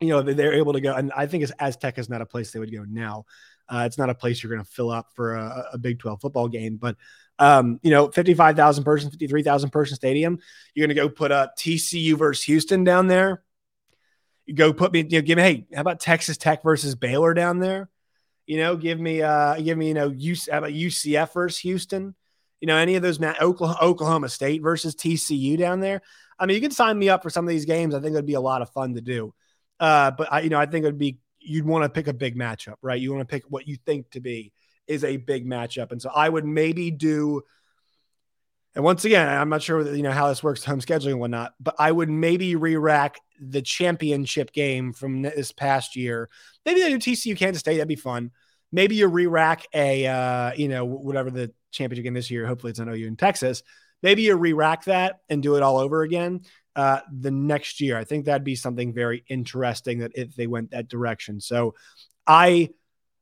you 0.01 0.09
know, 0.09 0.23
they're 0.23 0.55
able 0.55 0.73
to 0.73 0.81
go. 0.81 0.95
And 0.95 1.13
I 1.13 1.27
think 1.27 1.45
as 1.45 1.53
Aztec 1.59 1.99
is 1.99 2.09
not 2.09 2.21
a 2.21 2.27
place 2.27 2.51
they 2.51 2.59
would 2.59 2.73
go 2.73 2.85
now. 2.89 3.25
Uh, 3.69 3.85
it's 3.87 3.99
not 3.99 4.11
a 4.11 4.15
place 4.15 4.43
you're 4.43 4.53
going 4.53 4.65
to 4.65 4.71
fill 4.71 4.91
up 4.91 5.09
for 5.15 5.37
a, 5.37 5.71
a, 5.73 5.79
Big 5.79 5.99
12 5.99 6.21
football 6.21 6.49
game. 6.49 6.77
But, 6.77 6.97
um, 7.39 7.81
you 7.83 7.91
know, 7.91 8.11
55,000 8.11 8.85
person, 8.85 9.11
53,000 9.11 9.71
person 9.71 9.97
stadium. 9.97 10.39
You're 10.75 10.87
going 10.87 10.95
to 10.95 11.03
go 11.03 11.09
put 11.09 11.33
a 11.33 11.51
TCU 11.59 12.15
versus 12.19 12.45
Houston 12.45 12.85
down 12.85 13.07
there. 13.07 13.43
You 14.45 14.55
go 14.55 14.75
put 14.75 14.93
me, 14.93 15.01
you 15.09 15.19
know, 15.19 15.23
give 15.23 15.37
me, 15.37 15.43
hey, 15.43 15.67
how 15.75 15.81
about 15.81 16.01
Texas 16.01 16.37
Tech 16.37 16.63
versus 16.63 16.95
Baylor 16.95 17.33
down 17.33 17.59
there? 17.59 17.89
You 18.47 18.59
know, 18.59 18.77
give 18.77 19.01
me, 19.01 19.23
uh, 19.23 19.57
give 19.57 19.79
me, 19.79 19.89
you 19.89 19.95
know, 19.95 20.11
UC, 20.11 20.51
how 20.51 20.59
about 20.59 20.73
UCF 20.73 21.33
versus 21.33 21.59
Houston? 21.61 22.15
You 22.61 22.67
know, 22.67 22.77
any 22.77 22.97
of 22.97 23.03
those, 23.03 23.19
Oklahoma, 23.23 23.79
Oklahoma 23.81 24.29
State 24.29 24.63
versus 24.63 24.95
TCU 24.95 25.57
down 25.57 25.81
there. 25.81 26.03
I 26.39 26.45
mean, 26.45 26.57
you 26.57 26.61
can 26.61 26.71
sign 26.71 26.99
me 26.99 27.09
up 27.09 27.23
for 27.23 27.31
some 27.31 27.47
of 27.47 27.49
these 27.49 27.65
games. 27.65 27.95
I 27.95 28.01
think 28.01 28.13
it'd 28.13 28.27
be 28.27 28.35
a 28.35 28.41
lot 28.41 28.61
of 28.61 28.71
fun 28.71 28.95
to 28.95 29.01
do. 29.01 29.33
Uh, 29.81 30.11
but 30.11 30.33
I, 30.33 30.41
you 30.41 30.51
know, 30.51 30.59
I 30.59 30.67
think 30.67 30.85
it 30.85 30.89
would 30.89 30.99
be 30.99 31.19
you'd 31.41 31.67
want 31.67 31.85
to 31.85 31.89
pick 31.89 32.09
a 32.09 32.13
big 32.13 32.37
matchup, 32.37 32.77
right? 32.83 33.01
You 33.01 33.13
want 33.13 33.29
to 33.29 33.33
pick 33.33 33.45
what 33.49 33.69
you 33.69 33.77
think 33.85 34.11
to 34.11 34.21
be 34.21 34.53
is 34.87 35.05
a 35.05 35.17
big 35.17 35.47
matchup, 35.47 35.93
and 35.93 36.01
so 36.01 36.11
I 36.15 36.29
would 36.29 36.45
maybe 36.45 36.91
do. 36.91 37.43
And 38.77 38.83
once 38.83 39.05
again, 39.05 39.29
I'm 39.29 39.49
not 39.49 39.63
sure 39.63 39.95
you 39.95 40.03
know 40.03 40.11
how 40.11 40.29
this 40.29 40.43
works, 40.43 40.65
home 40.65 40.81
scheduling 40.81 41.13
and 41.13 41.21
whatnot, 41.21 41.55
but 41.61 41.77
I 41.79 41.93
would 41.93 42.11
maybe 42.11 42.57
re-rack 42.57 43.21
the 43.41 43.63
championship 43.63 44.53
game 44.53 44.93
from 44.93 45.23
this 45.23 45.53
past 45.53 45.95
year. 45.95 46.29
Maybe 46.67 46.81
they 46.81 46.89
do 46.89 46.99
TCU 46.99 47.37
Kansas 47.37 47.61
State. 47.61 47.77
That'd 47.77 47.89
be 47.89 47.95
fun. 47.95 48.33
Maybe 48.73 48.97
you 48.97 49.07
re-rack 49.07 49.67
a 49.73 50.07
uh, 50.07 50.53
you 50.57 50.69
know 50.69 50.85
whatever 50.85 51.31
the 51.31 51.53
championship 51.71 52.05
game 52.05 52.15
this 52.15 52.31
year. 52.31 52.47
Hopefully 52.47 52.71
it's 52.71 52.81
an 52.81 52.89
OU 52.89 53.07
in 53.07 53.17
Texas. 53.17 53.63
Maybe 54.03 54.23
you 54.23 54.37
re-rack 54.37 54.85
that 54.85 55.21
and 55.31 55.43
do 55.43 55.57
it 55.57 55.63
all 55.63 55.79
over 55.79 56.03
again 56.03 56.43
uh, 56.77 57.01
the 57.13 57.31
next 57.31 57.81
year. 57.81 57.97
I 57.97 58.05
think 58.05 58.25
that'd 58.25 58.45
be 58.45 58.57
something 58.57 58.93
very 58.93 59.25
interesting 59.29 60.01
that 60.01 60.13
if 60.15 60.35
they 60.35 60.47
went 60.47 60.71
that 60.71 60.89
direction. 60.89 61.41
So 61.41 61.75
I, 62.27 62.71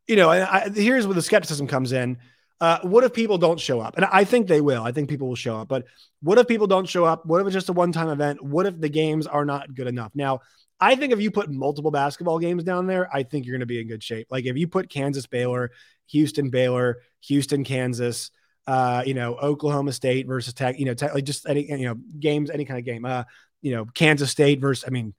you 0.07 0.17
know, 0.17 0.31
I, 0.31 0.71
here's 0.75 1.07
where 1.07 1.15
the 1.15 1.23
skepticism 1.23 1.67
comes 1.67 1.93
in. 1.93 2.19
Uh, 2.61 2.79
what 2.83 3.03
if 3.03 3.13
people 3.13 3.39
don't 3.39 3.59
show 3.59 3.81
up? 3.81 3.97
And 3.97 4.05
I 4.07 4.23
think 4.25 4.47
they 4.47 4.61
will. 4.61 4.85
I 4.85 4.93
think 4.93 5.09
people 5.09 5.27
will 5.29 5.35
show 5.35 5.57
up. 5.57 5.69
But 5.69 5.85
what 6.23 6.39
if 6.39 6.47
people 6.47 6.69
don't 6.69 6.89
show 6.89 7.05
up? 7.05 7.27
What 7.27 7.41
if 7.41 7.47
it's 7.47 7.55
just 7.55 7.69
a 7.69 7.73
one 7.73 7.91
time 7.91 8.09
event? 8.09 8.43
What 8.43 8.67
if 8.67 8.81
the 8.81 8.89
games 8.89 9.27
are 9.27 9.45
not 9.45 9.75
good 9.75 9.89
enough? 9.89 10.13
Now, 10.15 10.41
I 10.81 10.95
think 10.95 11.13
if 11.13 11.21
you 11.21 11.31
put 11.31 11.51
multiple 11.51 11.91
basketball 11.91 12.39
games 12.39 12.65
down 12.65 12.87
there, 12.87 13.09
I 13.15 13.25
think 13.25 13.47
you're 13.47 13.55
going 13.55 13.61
to 13.61 13.67
be 13.67 13.81
in 13.81 13.89
good 13.89 14.03
shape. 14.03 14.29
Like 14.31 14.47
if 14.47 14.57
you 14.57 14.69
put 14.69 14.91
Kansas 14.91 15.27
Baylor, 15.27 15.73
Houston 16.11 16.51
Baylor, 16.51 17.03
Houston 17.23 17.65
Kansas, 17.65 18.31
uh, 18.67 19.03
you 19.05 19.15
know, 19.15 19.35
Oklahoma 19.35 19.93
State 19.93 20.27
versus 20.27 20.55
Tech, 20.55 20.79
you 20.79 20.85
know, 20.85 20.95
tech, 20.95 21.15
like 21.15 21.25
just 21.25 21.49
any, 21.49 21.69
you 21.69 21.87
know, 21.87 21.97
games, 22.19 22.51
any 22.51 22.65
kind 22.65 22.79
of 22.79 22.85
game. 22.85 23.05
Uh, 23.05 23.25
you 23.61 23.73
know, 23.73 23.85
Kansas 23.87 24.31
State 24.31 24.61
versus, 24.61 24.85
I 24.87 24.91
mean, 24.91 25.15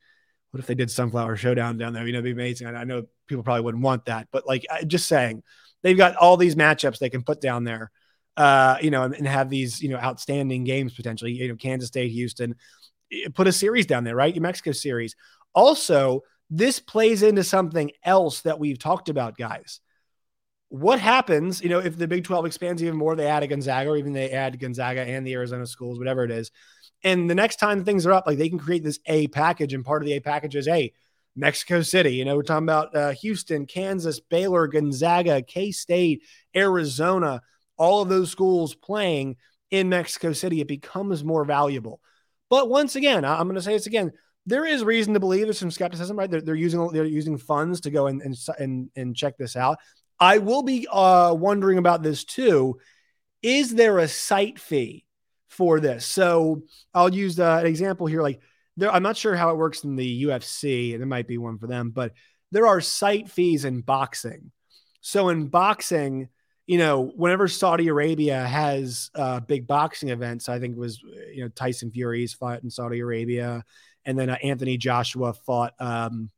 what 0.51 0.59
if 0.59 0.67
they 0.67 0.75
did 0.75 0.91
Sunflower 0.91 1.35
Showdown 1.35 1.77
down 1.77 1.93
there? 1.93 2.05
You 2.05 2.13
know, 2.13 2.19
it'd 2.19 2.35
be 2.35 2.41
amazing. 2.41 2.67
I, 2.67 2.81
I 2.81 2.83
know 2.83 3.03
people 3.27 3.43
probably 3.43 3.61
wouldn't 3.61 3.83
want 3.83 4.05
that, 4.05 4.27
but 4.31 4.47
like, 4.47 4.65
just 4.87 5.07
saying, 5.07 5.43
they've 5.81 5.97
got 5.97 6.15
all 6.15 6.37
these 6.37 6.55
matchups 6.55 6.99
they 6.99 7.09
can 7.09 7.23
put 7.23 7.41
down 7.41 7.63
there, 7.63 7.91
uh, 8.37 8.77
you 8.81 8.91
know, 8.91 9.03
and, 9.03 9.15
and 9.15 9.27
have 9.27 9.49
these, 9.49 9.81
you 9.81 9.89
know, 9.89 9.97
outstanding 9.97 10.63
games 10.63 10.93
potentially. 10.93 11.31
You 11.31 11.49
know, 11.49 11.55
Kansas 11.55 11.87
State, 11.87 12.11
Houston, 12.11 12.55
put 13.33 13.47
a 13.47 13.51
series 13.51 13.85
down 13.85 14.03
there, 14.03 14.15
right? 14.15 14.33
New 14.33 14.41
Mexico 14.41 14.71
series. 14.71 15.15
Also, 15.53 16.21
this 16.49 16.79
plays 16.79 17.23
into 17.23 17.43
something 17.43 17.91
else 18.03 18.41
that 18.41 18.59
we've 18.59 18.79
talked 18.79 19.09
about, 19.09 19.37
guys 19.37 19.81
what 20.73 20.99
happens, 20.99 21.61
you 21.61 21.69
know, 21.69 21.77
if 21.77 21.99
the 21.99 22.07
Big 22.07 22.23
12 22.23 22.47
expands 22.47 22.81
even 22.81 22.97
more, 22.97 23.15
they 23.15 23.27
add 23.27 23.43
a 23.43 23.47
Gonzaga, 23.47 23.91
or 23.91 23.97
even 23.97 24.11
they 24.11 24.31
add 24.31 24.59
Gonzaga 24.59 25.01
and 25.01 25.25
the 25.25 25.33
Arizona 25.33 25.67
schools, 25.67 25.99
whatever 25.99 26.23
it 26.23 26.31
is. 26.31 26.49
And 27.03 27.29
the 27.29 27.35
next 27.35 27.57
time 27.57 27.85
things 27.85 28.07
are 28.07 28.11
up, 28.11 28.25
like 28.25 28.39
they 28.39 28.49
can 28.49 28.57
create 28.57 28.83
this 28.83 28.97
A 29.05 29.27
package, 29.27 29.75
and 29.75 29.85
part 29.85 30.01
of 30.01 30.07
the 30.07 30.13
A 30.13 30.19
package 30.19 30.55
is 30.55 30.67
A, 30.67 30.91
Mexico 31.35 31.83
City. 31.83 32.15
You 32.15 32.25
know, 32.25 32.35
we're 32.35 32.41
talking 32.41 32.65
about 32.65 32.95
uh, 32.95 33.11
Houston, 33.11 33.67
Kansas, 33.67 34.19
Baylor, 34.19 34.65
Gonzaga, 34.65 35.43
K 35.43 35.71
State, 35.71 36.23
Arizona, 36.55 37.43
all 37.77 38.01
of 38.01 38.09
those 38.09 38.31
schools 38.31 38.73
playing 38.73 39.35
in 39.69 39.89
Mexico 39.89 40.33
City. 40.33 40.59
It 40.59 40.67
becomes 40.67 41.23
more 41.23 41.45
valuable. 41.45 42.01
But 42.49 42.67
once 42.67 42.95
again, 42.95 43.25
I'm 43.25 43.43
going 43.43 43.57
to 43.57 43.61
say 43.61 43.73
this 43.73 43.85
again. 43.85 44.11
There 44.47 44.65
is 44.65 44.83
reason 44.83 45.13
to 45.13 45.19
believe 45.19 45.43
there's 45.43 45.59
some 45.59 45.69
skepticism, 45.69 46.17
right? 46.17 46.31
They're, 46.31 46.41
they're 46.41 46.55
using 46.55 46.87
they're 46.87 47.05
using 47.05 47.37
funds 47.37 47.81
to 47.81 47.91
go 47.91 48.07
and, 48.07 48.23
and 48.23 48.35
and 48.57 48.89
and 48.95 49.15
check 49.15 49.37
this 49.37 49.55
out. 49.55 49.77
I 50.19 50.37
will 50.37 50.63
be 50.63 50.87
uh, 50.91 51.33
wondering 51.37 51.77
about 51.77 52.03
this 52.03 52.23
too. 52.23 52.79
Is 53.41 53.73
there 53.75 53.99
a 53.99 54.07
site 54.07 54.59
fee 54.59 55.05
for 55.49 55.79
this? 55.79 56.05
So 56.05 56.63
I'll 56.93 57.13
use 57.13 57.39
uh, 57.39 57.57
an 57.59 57.65
example 57.65 58.07
here. 58.07 58.21
Like 58.21 58.41
there, 58.77 58.91
I'm 58.91 59.03
not 59.03 59.17
sure 59.17 59.35
how 59.35 59.51
it 59.51 59.57
works 59.57 59.83
in 59.83 59.95
the 59.95 60.23
UFC, 60.23 60.93
and 60.93 61.01
there 61.01 61.07
might 61.07 61.27
be 61.27 61.37
one 61.37 61.57
for 61.57 61.67
them, 61.67 61.89
but 61.89 62.13
there 62.51 62.67
are 62.67 62.81
site 62.81 63.29
fees 63.29 63.65
in 63.65 63.81
boxing. 63.81 64.51
So 65.01 65.29
in 65.29 65.47
boxing, 65.47 66.29
you 66.65 66.77
know, 66.77 67.11
whenever 67.15 67.47
Saudi 67.47 67.89
Arabia 67.89 68.45
has 68.45 69.11
uh, 69.15 69.41
big 69.41 69.67
boxing 69.67 70.09
events, 70.09 70.47
I 70.47 70.59
think 70.59 70.75
it 70.75 70.79
was 70.79 71.01
you 71.33 71.43
know 71.43 71.49
Tyson 71.49 71.91
Fury's 71.91 72.33
fought 72.33 72.63
in 72.63 72.69
Saudi 72.69 72.99
Arabia, 72.99 73.65
and 74.05 74.17
then 74.17 74.29
uh, 74.29 74.37
Anthony 74.41 74.77
Joshua 74.77 75.33
fought 75.33 75.73
um, 75.79 76.29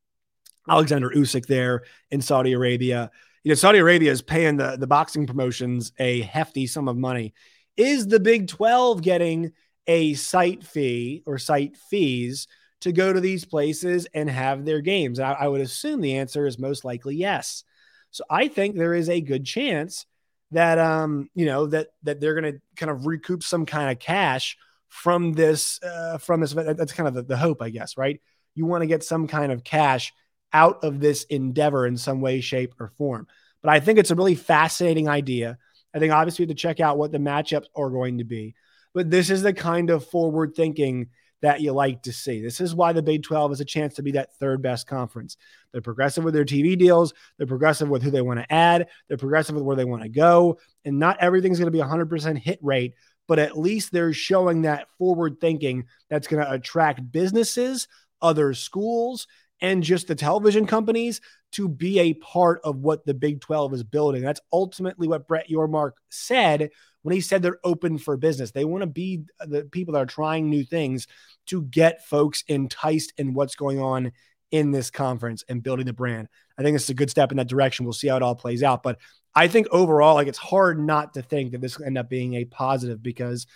Alexander 0.68 1.12
Usyk 1.12 1.46
there 1.46 1.84
in 2.10 2.22
Saudi 2.22 2.54
Arabia 2.54 3.12
you 3.46 3.52
know, 3.52 3.56
Saudi 3.56 3.78
Arabia 3.78 4.12
is 4.12 4.24
paying 4.24 4.58
the, 4.58 4.76
the 4.76 4.88
boxing 4.88 5.28
promotions 5.28 5.94
a 6.00 6.22
hefty 6.22 6.66
sum 6.66 6.88
of 6.88 6.98
money. 6.98 7.36
Is 7.78 8.08
the 8.08 8.20
Big 8.20 8.48
12 8.48 9.04
getting 9.04 9.52
a 9.86 10.16
site 10.16 10.64
fee 10.64 11.22
or 11.28 11.38
site 11.38 11.78
fees 11.78 12.48
to 12.82 12.92
go 12.92 13.14
to 13.14 13.22
these 13.22 13.46
places 13.46 14.08
and 14.16 14.28
have 14.28 14.66
their 14.66 14.82
games? 14.82 15.20
I, 15.20 15.34
I 15.34 15.48
would 15.48 15.62
assume 15.62 16.02
the 16.02 16.18
answer 16.18 16.48
is 16.48 16.58
most 16.58 16.84
likely 16.84 17.18
yes. 17.18 17.64
So 18.10 18.24
I 18.32 18.48
think 18.48 18.76
there 18.76 18.96
is 18.96 19.10
a 19.10 19.22
good 19.22 19.46
chance 19.46 20.08
that 20.52 20.80
um 20.80 21.30
you 21.36 21.46
know 21.46 21.68
that 21.68 21.90
that 22.04 22.20
they're 22.20 22.40
going 22.40 22.54
to 22.54 22.60
kind 22.76 22.90
of 22.90 23.06
recoup 23.06 23.44
some 23.44 23.66
kind 23.66 23.92
of 23.92 24.00
cash 24.00 24.58
from 24.88 25.34
this 25.34 25.80
uh, 25.84 26.18
from 26.18 26.40
this 26.40 26.54
that's 26.54 26.94
kind 26.94 27.08
of 27.08 27.16
the, 27.16 27.24
the 27.24 27.36
hope 27.36 27.64
i 27.64 27.70
guess 27.70 27.98
right 27.98 28.22
you 28.54 28.66
want 28.66 28.84
to 28.84 28.88
get 28.88 29.04
some 29.04 29.28
kind 29.28 29.52
of 29.52 29.64
cash 29.64 30.14
out 30.54 30.84
of 30.84 31.00
this 31.00 31.24
endeavor 31.26 31.86
in 31.86 31.98
some 31.98 32.22
way, 32.22 32.42
shape, 32.42 32.74
or 32.80 32.90
form. 32.98 33.28
But 33.62 33.72
I 33.72 33.80
think 33.80 34.00
it's 34.00 34.12
a 34.12 34.16
really 34.16 34.36
fascinating 34.36 35.08
idea. 35.10 35.58
I 35.94 36.00
think 36.00 36.14
obviously 36.14 36.46
we 36.46 36.50
have 36.50 36.58
to 36.58 36.62
check 36.62 36.80
out 36.80 36.98
what 36.98 37.12
the 37.12 37.18
matchups 37.18 37.66
are 37.76 37.90
going 37.90 38.18
to 38.20 38.24
be. 38.24 38.56
But 38.94 39.10
this 39.10 39.30
is 39.30 39.42
the 39.42 39.54
kind 39.54 39.90
of 39.90 40.06
forward 40.06 40.56
thinking 40.56 41.08
that 41.42 41.62
you 41.62 41.74
like 41.74 42.02
to 42.04 42.14
see. 42.14 42.42
This 42.42 42.60
is 42.60 42.74
why 42.74 42.94
the 42.94 43.04
Big 43.04 43.24
12 43.24 43.52
is 43.52 43.60
a 43.60 43.66
chance 43.66 43.96
to 43.96 44.04
be 44.04 44.14
that 44.14 44.34
third 44.36 44.62
best 44.62 44.88
conference. 44.88 45.38
They're 45.72 45.82
progressive 45.82 46.24
with 46.24 46.34
their 46.34 46.46
TV 46.46 46.78
deals, 46.78 47.14
they're 47.38 47.48
progressive 47.48 47.90
with 47.90 48.02
who 48.02 48.12
they 48.12 48.22
want 48.22 48.40
to 48.40 48.52
add, 48.54 48.88
they're 49.08 49.18
progressive 49.18 49.56
with 49.56 49.64
where 49.64 49.76
they 49.76 49.86
want 49.86 50.04
to 50.04 50.10
go. 50.10 50.60
And 50.86 50.98
not 50.98 51.18
everything's 51.20 51.60
going 51.60 51.72
to 51.72 51.78
be 51.78 51.84
100% 51.84 52.38
hit 52.38 52.60
rate, 52.62 52.96
but 53.28 53.40
at 53.40 53.58
least 53.58 53.92
they're 53.92 54.14
showing 54.14 54.64
that 54.64 54.88
forward 54.98 55.40
thinking 55.40 55.86
that's 56.10 56.28
going 56.28 56.44
to 56.44 56.52
attract 56.52 57.12
businesses, 57.12 57.88
other 58.22 58.54
schools, 58.54 59.28
and 59.62 59.84
just 59.84 60.08
the 60.08 60.16
television 60.16 60.66
companies 60.66 61.22
to 61.54 61.70
be 61.70 62.00
a 62.00 62.14
part 62.16 62.60
of 62.64 62.78
what 62.78 63.06
the 63.06 63.14
Big 63.14 63.42
12 63.42 63.74
is 63.74 63.84
building. 63.84 64.22
That's 64.22 64.42
ultimately 64.52 65.08
what 65.08 65.28
Brett 65.28 65.50
Yormark 65.50 65.92
said 66.10 66.70
when 67.04 67.14
he 67.14 67.22
said 67.22 67.42
they're 67.42 67.60
open 67.64 67.98
for 67.98 68.18
business. 68.18 68.52
They 68.52 68.66
want 68.66 68.82
to 68.82 68.88
be 68.88 69.24
the 69.40 69.64
people 69.64 69.94
that 69.94 70.02
are 70.02 70.06
trying 70.06 70.50
new 70.50 70.64
things 70.64 71.08
to 71.48 71.62
get 71.64 72.06
folks 72.06 72.44
enticed 72.48 73.14
in 73.18 73.34
what's 73.34 73.56
going 73.56 73.80
on 73.80 74.12
in 74.52 74.72
this 74.72 74.90
conference 74.90 75.44
and 75.48 75.64
building 75.64 75.86
the 75.86 75.94
brand. 75.94 76.28
I 76.58 76.64
think 76.64 76.76
it's 76.76 76.90
a 76.90 76.94
good 76.94 77.10
step 77.10 77.32
in 77.32 77.38
that 77.38 77.48
direction. 77.48 77.86
We'll 77.86 77.94
see 77.94 78.08
how 78.08 78.18
it 78.18 78.24
all 78.24 78.36
plays 78.36 78.64
out. 78.64 78.84
But 78.84 79.00
I 79.34 79.48
think 79.48 79.68
overall, 79.72 80.16
like 80.16 80.28
it's 80.28 80.38
hard 80.38 80.80
not 80.80 81.14
to 81.16 81.22
think 81.22 81.52
that 81.52 81.62
this 81.62 81.78
will 81.78 81.86
end 81.86 81.98
up 81.98 82.10
being 82.10 82.36
a 82.36 82.46
positive 82.46 83.04
because 83.04 83.48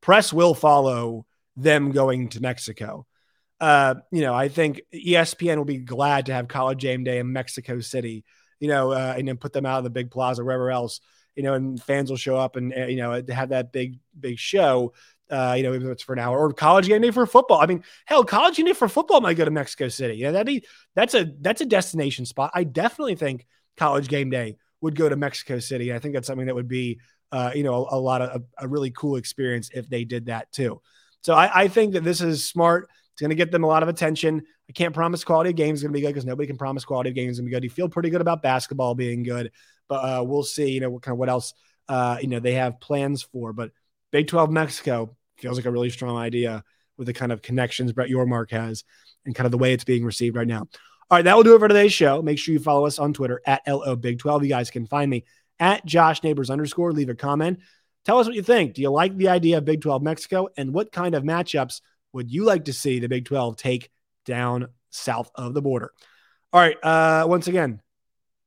press 0.00 0.32
will 0.32 0.54
follow 0.54 1.26
them 1.56 1.92
going 1.92 2.28
to 2.30 2.40
Mexico. 2.40 3.06
Uh, 3.64 3.94
you 4.12 4.20
know, 4.20 4.34
I 4.34 4.48
think 4.48 4.82
ESPN 4.92 5.56
will 5.56 5.64
be 5.64 5.78
glad 5.78 6.26
to 6.26 6.34
have 6.34 6.48
college 6.48 6.80
game 6.80 7.02
day 7.02 7.18
in 7.18 7.32
Mexico 7.32 7.80
City, 7.80 8.22
you 8.60 8.68
know, 8.68 8.92
uh, 8.92 9.14
and 9.16 9.26
then 9.26 9.38
put 9.38 9.54
them 9.54 9.64
out 9.64 9.78
of 9.78 9.84
the 9.84 9.90
big 9.90 10.10
plaza, 10.10 10.44
wherever 10.44 10.70
else, 10.70 11.00
you 11.34 11.42
know, 11.42 11.54
and 11.54 11.82
fans 11.82 12.10
will 12.10 12.18
show 12.18 12.36
up 12.36 12.56
and, 12.56 12.74
uh, 12.76 12.84
you 12.84 12.96
know, 12.96 13.22
have 13.30 13.48
that 13.48 13.72
big, 13.72 14.00
big 14.20 14.38
show. 14.38 14.92
Uh, 15.30 15.54
you 15.56 15.62
know, 15.62 15.72
even 15.72 15.86
if 15.86 15.92
it's 15.92 16.02
for 16.02 16.12
an 16.12 16.18
hour 16.18 16.38
or 16.38 16.52
college 16.52 16.88
game 16.88 17.00
day 17.00 17.10
for 17.10 17.24
football. 17.24 17.58
I 17.58 17.64
mean, 17.64 17.82
hell, 18.04 18.22
college 18.22 18.58
game 18.58 18.66
day 18.66 18.74
for 18.74 18.86
football 18.86 19.22
might 19.22 19.38
go 19.38 19.46
to 19.46 19.50
Mexico 19.50 19.88
City. 19.88 20.16
Yeah, 20.16 20.32
that'd 20.32 20.46
be 20.46 20.66
that's 20.94 21.14
a 21.14 21.32
that's 21.40 21.62
a 21.62 21.66
destination 21.66 22.26
spot. 22.26 22.50
I 22.52 22.64
definitely 22.64 23.14
think 23.14 23.46
college 23.78 24.08
game 24.08 24.28
day 24.28 24.58
would 24.82 24.94
go 24.94 25.08
to 25.08 25.16
Mexico 25.16 25.58
City. 25.58 25.94
I 25.94 26.00
think 26.00 26.12
that's 26.12 26.26
something 26.26 26.48
that 26.48 26.54
would 26.54 26.68
be, 26.68 27.00
uh, 27.32 27.52
you 27.54 27.62
know, 27.62 27.86
a, 27.86 27.96
a 27.96 27.98
lot 27.98 28.20
of 28.20 28.42
a, 28.42 28.66
a, 28.66 28.68
really 28.68 28.90
cool 28.90 29.16
experience 29.16 29.70
if 29.72 29.88
they 29.88 30.04
did 30.04 30.26
that 30.26 30.52
too. 30.52 30.82
So 31.22 31.32
I, 31.32 31.62
I 31.62 31.68
think 31.68 31.94
that 31.94 32.04
this 32.04 32.20
is 32.20 32.46
smart. 32.46 32.90
It's 33.14 33.20
going 33.20 33.30
to 33.30 33.36
get 33.36 33.52
them 33.52 33.62
a 33.62 33.68
lot 33.68 33.84
of 33.84 33.88
attention. 33.88 34.42
I 34.68 34.72
can't 34.72 34.92
promise 34.92 35.22
quality 35.22 35.50
of 35.50 35.56
games 35.56 35.78
is 35.78 35.82
going 35.84 35.92
to 35.92 35.96
be 35.96 36.00
good 36.00 36.08
because 36.08 36.24
nobody 36.24 36.48
can 36.48 36.56
promise 36.56 36.84
quality 36.84 37.10
of 37.10 37.14
games 37.14 37.38
going 37.38 37.46
to 37.46 37.50
be 37.50 37.54
good. 37.54 37.62
You 37.62 37.70
feel 37.70 37.88
pretty 37.88 38.10
good 38.10 38.20
about 38.20 38.42
basketball 38.42 38.96
being 38.96 39.22
good, 39.22 39.52
but 39.88 39.94
uh, 39.96 40.24
we'll 40.24 40.42
see. 40.42 40.72
You 40.72 40.80
know 40.80 40.90
what 40.90 41.02
kind 41.02 41.12
of 41.12 41.18
what 41.18 41.28
else 41.28 41.54
uh, 41.88 42.18
you 42.20 42.26
know 42.26 42.40
they 42.40 42.54
have 42.54 42.80
plans 42.80 43.22
for. 43.22 43.52
But 43.52 43.70
Big 44.10 44.26
Twelve 44.26 44.50
Mexico 44.50 45.16
feels 45.36 45.56
like 45.56 45.66
a 45.66 45.70
really 45.70 45.90
strong 45.90 46.16
idea 46.16 46.64
with 46.96 47.06
the 47.06 47.12
kind 47.12 47.30
of 47.30 47.40
connections 47.40 47.92
Brett 47.92 48.10
Yormark 48.10 48.50
has 48.50 48.82
and 49.24 49.34
kind 49.34 49.46
of 49.46 49.52
the 49.52 49.58
way 49.58 49.72
it's 49.72 49.84
being 49.84 50.04
received 50.04 50.34
right 50.34 50.46
now. 50.46 50.66
All 51.10 51.18
right, 51.18 51.22
that 51.22 51.36
will 51.36 51.44
do 51.44 51.54
it 51.54 51.58
for 51.60 51.68
today's 51.68 51.92
show. 51.92 52.20
Make 52.20 52.38
sure 52.38 52.52
you 52.52 52.58
follow 52.58 52.86
us 52.86 52.98
on 52.98 53.12
Twitter 53.12 53.40
at 53.46 53.62
LO 53.68 53.94
Big 53.94 54.18
12. 54.18 54.42
You 54.42 54.48
guys 54.48 54.70
can 54.70 54.86
find 54.86 55.10
me 55.10 55.24
at 55.60 55.84
Josh 55.86 56.22
Neighbors 56.24 56.50
underscore. 56.50 56.92
Leave 56.92 57.10
a 57.10 57.14
comment. 57.14 57.60
Tell 58.04 58.18
us 58.18 58.26
what 58.26 58.34
you 58.34 58.42
think. 58.42 58.74
Do 58.74 58.82
you 58.82 58.90
like 58.90 59.16
the 59.16 59.28
idea 59.28 59.58
of 59.58 59.64
Big 59.64 59.80
12 59.80 60.02
Mexico? 60.02 60.48
And 60.56 60.74
what 60.74 60.92
kind 60.92 61.14
of 61.14 61.22
matchups 61.22 61.80
would 62.14 62.30
you 62.30 62.44
like 62.44 62.66
to 62.66 62.72
see 62.72 63.00
the 63.00 63.08
Big 63.08 63.26
12 63.26 63.56
take 63.56 63.90
down 64.24 64.68
south 64.90 65.30
of 65.34 65.52
the 65.52 65.60
border? 65.60 65.92
All 66.52 66.60
right. 66.60 66.76
Uh, 66.82 67.26
once 67.28 67.48
again, 67.48 67.82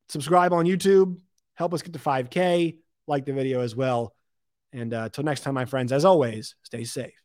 subscribe 0.09 0.53
on 0.53 0.65
YouTube. 0.65 1.17
Help 1.53 1.73
us 1.73 1.81
get 1.81 1.93
to 1.93 1.99
5K. 1.99 2.77
Like 3.07 3.25
the 3.25 3.33
video 3.33 3.61
as 3.61 3.75
well. 3.75 4.15
And 4.73 4.93
uh, 4.93 5.03
until 5.03 5.23
next 5.23 5.41
time, 5.41 5.53
my 5.53 5.65
friends, 5.65 5.91
as 5.91 6.05
always, 6.05 6.55
stay 6.63 6.83
safe. 6.83 7.21